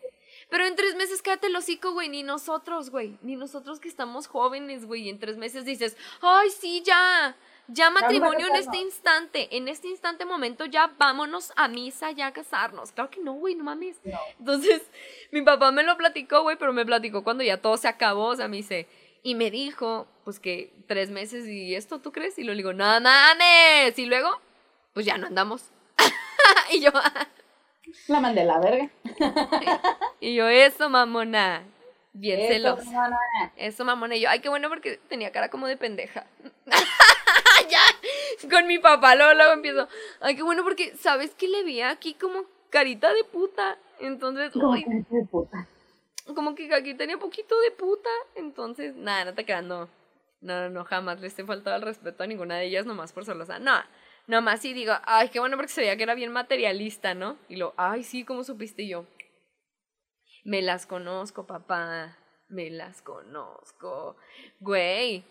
[0.55, 4.29] Pero en tres meses quédate el hocico, güey, ni nosotros, güey, ni nosotros que estamos
[4.29, 7.35] jóvenes, güey, en tres meses dices, ay, sí, ya,
[7.67, 12.33] ya matrimonio en este instante, en este instante momento ya vámonos a misa, ya a
[12.33, 12.93] casarnos.
[12.93, 13.97] Claro que no, güey, no mames.
[14.05, 14.17] No.
[14.39, 14.83] Entonces,
[15.33, 18.37] mi papá me lo platicó, güey, pero me platicó cuando ya todo se acabó, o
[18.37, 18.87] sea, me dice,
[19.25, 22.39] y me dijo, pues que tres meses y esto, ¿tú crees?
[22.39, 23.99] Y lo digo, no mames.
[23.99, 24.41] Y luego,
[24.93, 25.65] pues ya no andamos.
[26.71, 26.93] y yo,
[28.09, 28.91] La mandé a la verga.
[30.20, 31.64] y yo, eso, mamona.
[32.16, 33.09] Bien Eso, celosa.
[33.09, 33.16] no,
[33.57, 34.14] Eso, mamona.
[34.16, 36.26] Y yo, ay, qué bueno porque tenía cara como de pendeja.
[37.68, 37.80] ya,
[38.49, 39.89] con mi papá luego, luego empiezo.
[40.20, 43.78] Ay, qué bueno porque, ¿sabes qué le vi aquí como carita de puta?
[44.01, 45.66] Entonces, ay, de puta.
[46.35, 48.11] como que aquí tenía poquito de puta.
[48.37, 49.89] Entonces, nada, no te creas, no.
[50.41, 53.59] No, no, jamás les he faltado el respeto a ninguna de ellas, nomás por celosa.
[53.59, 53.72] No,
[54.27, 57.39] nomás sí digo, ay, qué bueno porque se veía que era bien materialista, ¿no?
[57.49, 59.07] Y lo, ay, sí, ¿cómo supiste Y yo?
[60.45, 62.18] Me las conozco, papá.
[62.49, 64.16] Me las conozco.
[64.61, 65.25] Güey.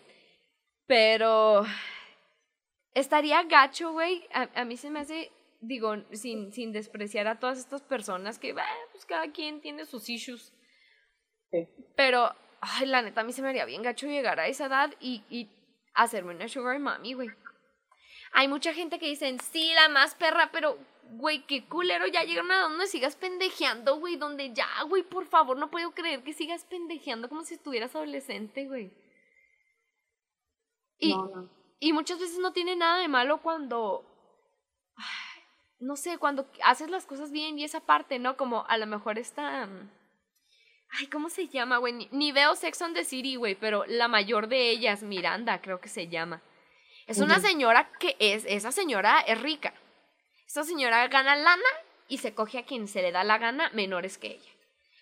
[0.86, 1.64] Pero
[2.92, 4.26] estaría gacho, güey.
[4.32, 5.30] A, a mí se me hace,
[5.60, 10.08] digo, sin, sin despreciar a todas estas personas que, bah, pues cada quien tiene sus
[10.08, 10.52] issues.
[11.50, 11.68] Sí.
[11.96, 14.92] Pero, ay, la neta, a mí se me haría bien gacho llegar a esa edad
[15.00, 15.48] y, y
[15.94, 17.30] hacerme una sugar mami, güey.
[18.36, 20.76] Hay mucha gente que dicen, sí, la más perra, pero,
[21.12, 25.56] güey, qué culero, ya llegaron a donde sigas pendejeando, güey, donde ya, güey, por favor,
[25.56, 28.92] no puedo creer que sigas pendejeando como si estuvieras adolescente, güey.
[30.98, 31.50] Y, No, no.
[31.78, 34.04] y muchas veces no tiene nada de malo cuando,
[35.78, 38.36] no sé, cuando haces las cosas bien y esa parte, ¿no?
[38.36, 39.68] Como a lo mejor está...
[40.96, 41.92] Ay, ¿cómo se llama, güey?
[41.92, 45.80] Ni, ni veo Sex on the City, güey, pero la mayor de ellas, Miranda, creo
[45.80, 46.42] que se llama.
[47.06, 49.74] Es una señora que es, esa señora es rica.
[50.46, 51.62] Esa señora gana lana
[52.08, 54.50] y se coge a quien se le da la gana menores que ella.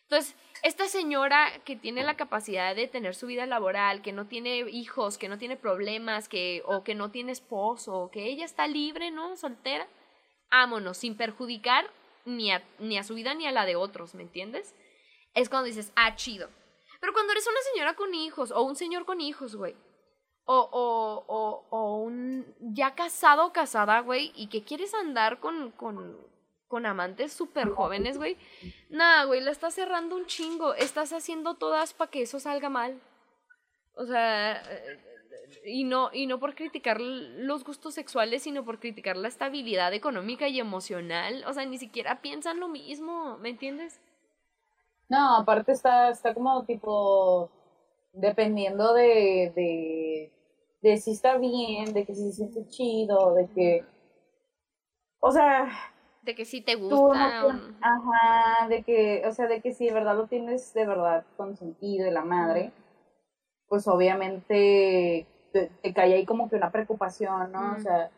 [0.02, 4.58] Entonces, esta señora que tiene la capacidad de tener su vida laboral, que no tiene
[4.70, 8.66] hijos, que no tiene problemas, que, o que no tiene esposo, o que ella está
[8.66, 9.36] libre, ¿no?
[9.36, 9.88] Soltera,
[10.50, 11.90] ámonos, sin perjudicar
[12.24, 14.74] ni a, ni a su vida ni a la de otros, ¿me entiendes?
[15.34, 16.48] Es cuando dices, ah, chido.
[17.00, 19.74] Pero cuando eres una señora con hijos, o un señor con hijos, güey,
[20.44, 25.70] o, o, o, o un ya casado o casada, güey, y que quieres andar con,
[25.72, 26.16] con,
[26.68, 28.36] con amantes súper jóvenes, güey.
[28.90, 30.74] Nada, güey, la estás cerrando un chingo.
[30.74, 33.00] Estás haciendo todas para que eso salga mal.
[33.94, 34.62] O sea,
[35.64, 40.48] y no, y no por criticar los gustos sexuales, sino por criticar la estabilidad económica
[40.48, 41.44] y emocional.
[41.46, 44.00] O sea, ni siquiera piensan lo mismo, ¿me entiendes?
[45.08, 47.50] No, aparte está, está como tipo
[48.12, 50.32] dependiendo de, de,
[50.82, 53.84] de si está bien, de que si se siente chido, de que,
[55.20, 55.68] o sea,
[56.22, 57.46] de que si te gusta.
[57.80, 62.04] Ajá, de que, o sea, de que si de verdad lo tienes de verdad consentido
[62.04, 62.72] de la madre,
[63.66, 67.74] pues obviamente te, cae ahí como que una preocupación, ¿no?
[67.76, 68.10] O sea,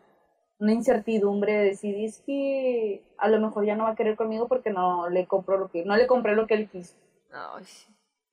[0.59, 4.49] una incertidumbre de decir, es que a lo mejor ya no va a querer conmigo
[4.49, 6.97] porque no le compro lo que, no le compré lo que él quiso.
[7.33, 7.65] Ay,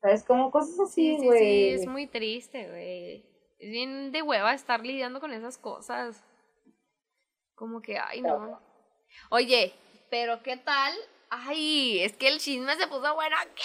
[0.01, 0.23] ¿Sabes?
[0.23, 1.39] Como cosas así, güey.
[1.39, 3.25] Sí, sí, es muy triste, güey.
[3.59, 6.23] Es bien de hueva estar lidiando con esas cosas.
[7.53, 8.59] Como que, ay, no.
[9.29, 9.73] Oye,
[10.09, 10.93] pero ¿qué tal?
[11.29, 13.35] Ay, es que el chisme se puso bueno.
[13.55, 13.61] ¿Qué?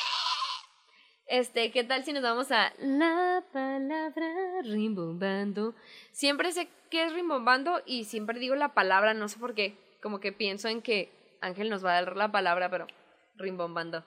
[1.29, 5.75] Este, ¿qué tal si nos vamos a la palabra rimbombando?
[6.13, 9.77] Siempre sé que es rimbombando y siempre digo la palabra, no sé por qué.
[10.03, 11.11] Como que pienso en que
[11.41, 12.87] Ángel nos va a dar la palabra, pero
[13.35, 14.05] rimbombando.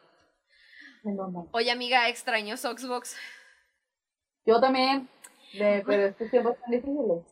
[1.51, 3.15] Oye, amiga, extraño Soxbox.
[4.45, 5.07] Yo también,
[5.57, 7.23] pero estos tiempos tan difíciles.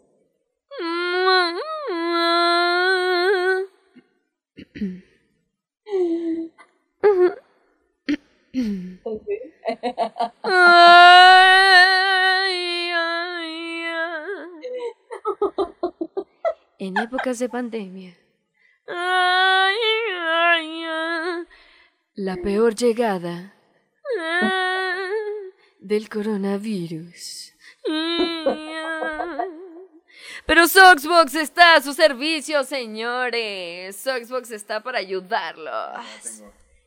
[16.80, 18.18] en épocas de pandemia.
[22.15, 23.57] La peor llegada
[25.88, 27.53] del coronavirus.
[30.45, 33.95] Pero Soxbox está a su servicio, señores.
[33.95, 36.43] Soxbox está para ayudarlos.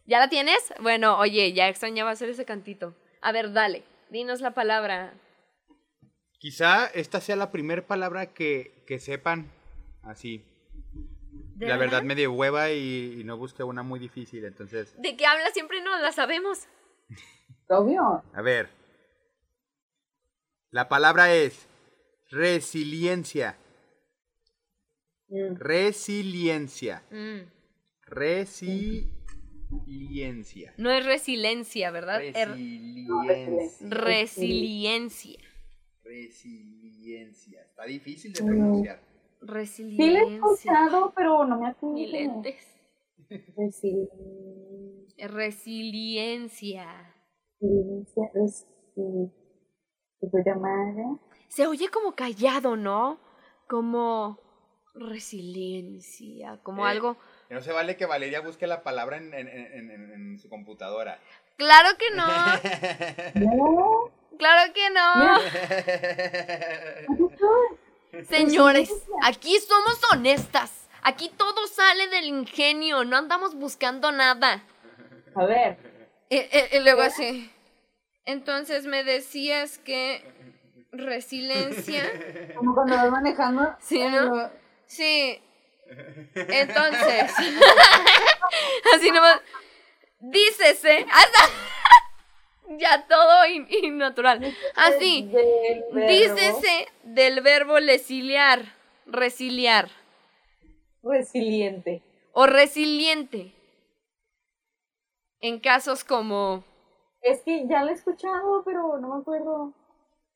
[0.07, 0.74] ¿Ya la tienes?
[0.80, 2.94] Bueno, oye, ya extrañaba hacer ese cantito.
[3.22, 5.14] A ver, dale, dinos la palabra.
[6.38, 9.51] Quizá esta sea la primera palabra que, que sepan
[10.03, 10.44] así.
[11.59, 14.94] La verdad me dio hueva y, no busqué una muy difícil, entonces...
[14.98, 15.51] ¿De qué habla?
[15.51, 16.66] Siempre no la sabemos.
[17.68, 18.22] Obvio.
[18.32, 18.80] A ver.
[20.73, 21.66] La palabra es
[22.31, 23.59] resiliencia.
[25.29, 25.57] Mm.
[25.57, 27.03] Resiliencia.
[27.11, 27.41] Mm.
[28.07, 29.11] Resiliencia.
[30.77, 32.23] No es resiliencia, ¿verdad?
[32.23, 33.89] Er resiliencia.
[33.89, 35.41] Resiliencia.
[36.05, 37.62] Resiliencia.
[37.62, 39.01] Está difícil de pronunciar.
[39.41, 40.07] Resiliencia.
[40.07, 41.97] Sí, lo he escuchado, pero no me acuerdo.
[41.97, 42.64] Ni lentes.
[43.57, 45.27] Resiliencia.
[45.27, 47.12] Resiliencia.
[47.61, 49.39] Resiliencia.
[51.49, 53.18] Se oye como callado, ¿no?
[53.66, 54.39] Como
[54.95, 57.16] resiliencia, como eh, algo.
[57.49, 61.18] No se vale que Valeria busque la palabra en, en, en, en su computadora.
[61.57, 62.27] Claro que no.
[63.35, 64.11] no.
[64.39, 65.39] Claro que no.
[68.25, 68.91] Señores,
[69.23, 70.89] aquí somos honestas.
[71.03, 74.62] Aquí todo sale del ingenio, no andamos buscando nada.
[75.35, 75.79] A ver.
[76.29, 77.51] Y, luego así.
[78.25, 80.23] Entonces me decías que
[80.93, 82.05] resiliencia.
[82.57, 83.77] Como cuando vas manejando.
[83.81, 84.51] Sí, ¿no?
[84.87, 85.41] Sí.
[86.35, 87.33] Entonces.
[88.95, 89.41] así nomás.
[90.21, 91.07] Dícese.
[91.11, 91.39] Hasta
[92.79, 94.55] ya todo innatural.
[94.77, 95.31] Así.
[95.93, 98.75] Dícese del verbo resiliar.
[99.07, 99.91] Resiliar.
[101.03, 102.03] Resiliente.
[102.33, 103.53] O resiliente.
[105.41, 106.64] En casos como.
[107.23, 109.75] Es que ya lo he escuchado, pero no me acuerdo.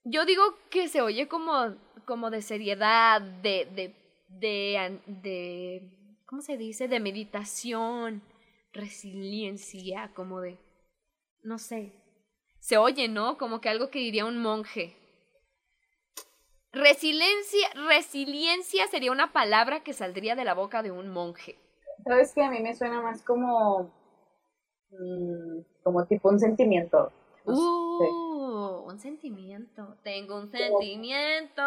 [0.05, 1.75] Yo digo que se oye como,
[2.05, 3.95] como de seriedad, de, de,
[4.29, 6.89] de, de, ¿cómo se dice?
[6.89, 8.23] De meditación,
[8.73, 10.59] resiliencia, como de,
[11.43, 11.93] no sé,
[12.65, 13.37] se oye, ¿no?
[13.39, 14.97] Como que algo que diría un monje.
[16.73, 21.59] Resiliencia, resiliencia sería una palabra que saldría de la boca de un monje.
[22.05, 23.93] Sabes que a mí me suena más como,
[24.99, 27.13] mm, como tipo un sentimiento.
[27.45, 29.97] uh, un sentimiento.
[30.03, 31.63] Tengo un sentimiento.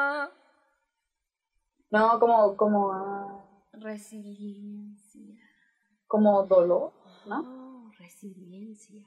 [1.89, 2.91] No, como, como.
[2.91, 5.35] Ah, resiliencia.
[6.07, 6.91] Como dolor,
[7.25, 7.39] ¿no?
[7.39, 9.05] Oh, resiliencia.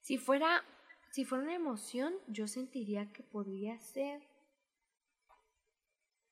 [0.00, 0.62] Si fuera,
[1.10, 4.20] si fuera una emoción, yo sentiría que podría ser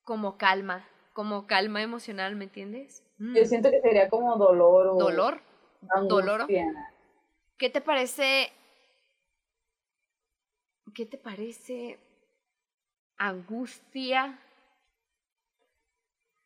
[0.03, 3.03] como calma, como calma emocional, ¿me entiendes?
[3.17, 3.35] Mm.
[3.35, 5.41] Yo siento que sería como dolor o ¿Dolor?
[5.81, 6.47] ¿Dolor?
[7.57, 8.51] ¿Qué te parece?
[10.93, 11.99] ¿Qué te parece?
[13.17, 14.39] Angustia.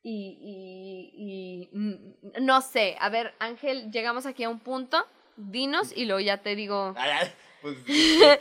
[0.03, 5.03] Y, y, y mm, no sé, a ver, Ángel, llegamos aquí a un punto,
[5.36, 6.93] dinos y luego ya te digo.
[6.95, 8.38] Ay, pues, ¿qué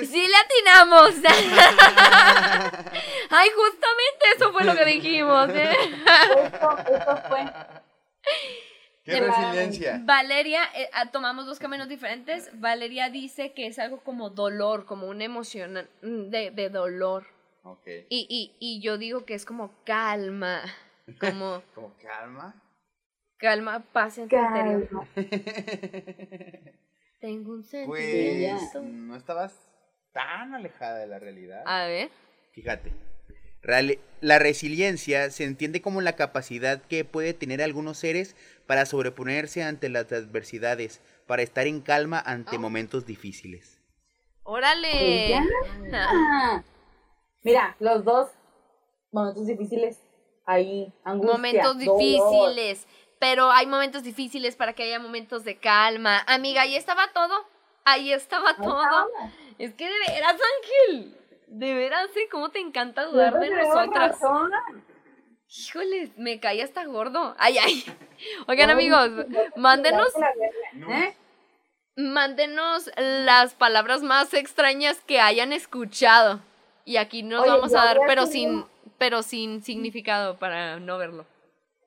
[0.00, 0.10] es?
[0.10, 1.10] Sí le atinamos.
[3.30, 5.48] Ay, justamente eso fue lo que dijimos.
[5.50, 5.72] ¿eh?
[6.52, 7.44] Eso, eso fue.
[9.04, 10.00] ¿Qué resiliencia?
[10.04, 12.50] Valeria, eh, ah, tomamos dos caminos diferentes.
[12.58, 17.26] Valeria dice que es algo como dolor, como una emoción mm, de, de dolor.
[17.64, 17.86] Ok.
[18.08, 20.62] Y, y, y yo digo que es como calma,
[21.20, 22.62] como Como calma.
[23.36, 24.88] calma, paz en tu interior.
[24.88, 25.08] Calma.
[27.20, 27.70] Tengo un Pues
[28.04, 28.82] sentimiento.
[28.82, 29.54] no estabas
[30.12, 31.62] tan alejada de la realidad.
[31.66, 32.10] A ver.
[32.52, 32.92] Fíjate.
[34.20, 38.36] La resiliencia se entiende como la capacidad que puede tener algunos seres
[38.66, 42.58] para sobreponerse ante las adversidades, para estar en calma ante Ah.
[42.58, 43.80] momentos difíciles.
[44.42, 45.34] Órale.
[45.92, 46.62] Ah.
[47.42, 48.30] Mira, los dos
[49.12, 49.98] momentos difíciles
[50.46, 51.98] ahí, angustia, Momentos dolor.
[51.98, 52.86] difíciles.
[53.20, 56.22] Pero hay momentos difíciles para que haya momentos de calma.
[56.26, 57.34] Amiga, ahí estaba todo.
[57.84, 58.82] Ahí estaba Ahí todo.
[58.82, 59.06] estaba.
[59.58, 60.34] Es que de veras,
[60.88, 61.16] Ángel.
[61.46, 62.28] De veras, ¿eh?
[62.30, 64.12] ¿Cómo te encanta dudar de nosotras?
[64.20, 64.50] razón.
[65.48, 67.34] Híjole, me caí hasta gordo.
[67.38, 67.84] Ay, ay.
[68.48, 69.10] Oigan, amigos,
[69.56, 70.08] mándenos,
[70.90, 71.14] ¿eh?
[71.96, 76.40] mándenos las palabras más extrañas que hayan escuchado.
[76.84, 78.64] Y aquí nos Oye, vamos a dar, pero subido- sin,
[78.98, 81.24] pero sin significado para no verlo.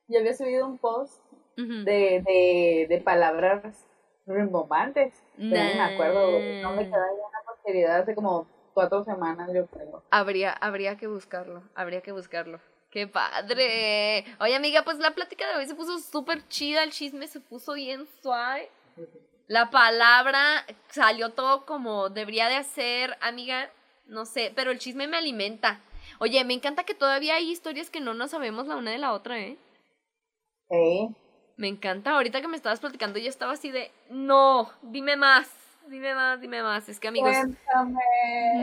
[0.08, 1.20] Yo había subido un post
[1.56, 3.84] de, de, de palabras
[4.26, 5.14] rimbombantes.
[5.36, 6.30] Pero no me acuerdo,
[6.62, 10.02] no me quedaba una posteridad hace como cuatro semanas, yo creo.
[10.10, 12.60] Habría, habría que buscarlo, habría que buscarlo.
[12.90, 14.24] ¡Qué padre!
[14.40, 17.74] Oye, amiga, pues la plática de hoy se puso súper chida, el chisme se puso
[17.74, 18.70] bien suave.
[19.46, 23.70] La palabra salió todo como debería de hacer, amiga,
[24.06, 25.80] no sé, pero el chisme me alimenta.
[26.18, 29.12] Oye, me encanta que todavía hay historias que no nos sabemos la una de la
[29.12, 29.58] otra, ¿eh?
[30.70, 31.14] Sí.
[31.56, 32.12] Me encanta.
[32.12, 35.50] Ahorita que me estabas platicando, yo estaba así de, no, dime más,
[35.88, 36.88] dime más, dime más.
[36.88, 38.00] Es que, amigos, Cuéntame.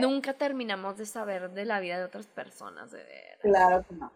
[0.00, 3.38] nunca terminamos de saber de la vida de otras personas, de ver.
[3.42, 4.12] Claro que no.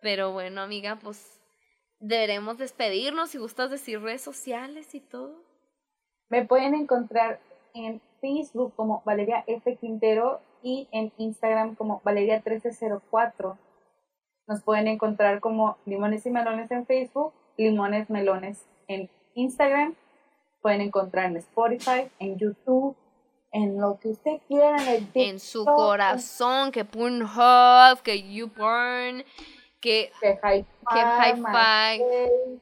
[0.00, 1.40] Pero bueno, amiga, pues
[2.00, 5.42] deberemos despedirnos si gustas decir redes sociales y todo.
[6.28, 7.40] Me pueden encontrar
[7.74, 9.76] en Facebook como Valeria F.
[9.76, 13.58] Quintero y en Instagram como Valeria1304.
[14.46, 19.94] Nos pueden encontrar como Limones y Melones en Facebook, Limones Melones en Instagram.
[20.64, 22.96] Pueden encontrar en Spotify, en YouTube,
[23.52, 29.22] en lo que usted quiera, en el En su corazón, que Pornhub, que YouPorn,
[29.82, 31.04] que, Que Hi-Fi, que.
[31.34, 32.60] MySpace.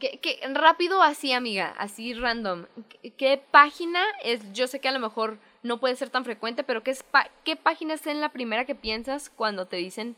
[0.00, 2.64] que, que rápido así, amiga, así random.
[3.02, 4.50] ¿Qué, qué página es?
[4.54, 7.28] Yo sé que a lo mejor no puede ser tan frecuente, pero ¿qué, es pa-
[7.44, 10.16] ¿qué página es en la primera que piensas cuando te dicen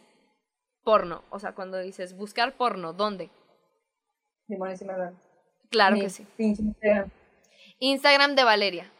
[0.84, 1.24] porno?
[1.30, 3.30] O sea, cuando dices buscar porno, ¿dónde?
[4.46, 5.29] Limones y.
[5.70, 6.26] Claro que sí.
[6.38, 7.10] Instagram.
[7.78, 8.90] Instagram de Valeria.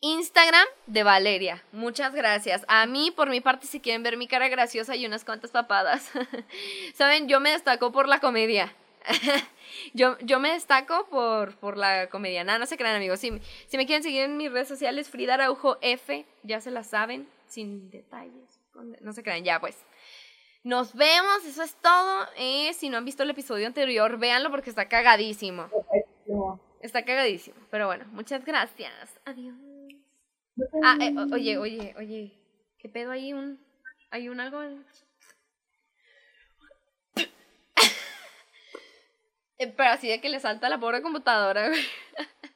[0.00, 1.64] Instagram de Valeria.
[1.72, 2.64] Muchas gracias.
[2.68, 6.10] A mí, por mi parte, si quieren ver mi cara graciosa y unas cuantas papadas.
[6.94, 8.74] Saben, yo me destaco por la comedia.
[9.94, 12.44] yo, yo me destaco por, por la comedia.
[12.44, 13.20] Nada, no se crean, amigos.
[13.20, 13.32] Si,
[13.66, 17.28] si me quieren seguir en mis redes sociales, Frida Araujo F, ya se la saben,
[17.46, 18.60] sin detalles.
[19.00, 19.76] No se crean, ya pues.
[20.62, 22.26] Nos vemos, eso es todo.
[22.36, 25.70] Eh, si no han visto el episodio anterior, véanlo porque está cagadísimo.
[26.28, 26.60] No.
[26.80, 27.56] Está cagadísimo.
[27.70, 29.20] Pero bueno, muchas gracias.
[29.24, 29.56] Adiós.
[30.82, 32.32] Ah, eh, oye, oye, oye.
[32.78, 33.58] ¿Qué pedo hay un.
[34.10, 34.60] Hay un algo.
[39.58, 41.80] Eh, Pero así de que le salta la pobre computadora, güey.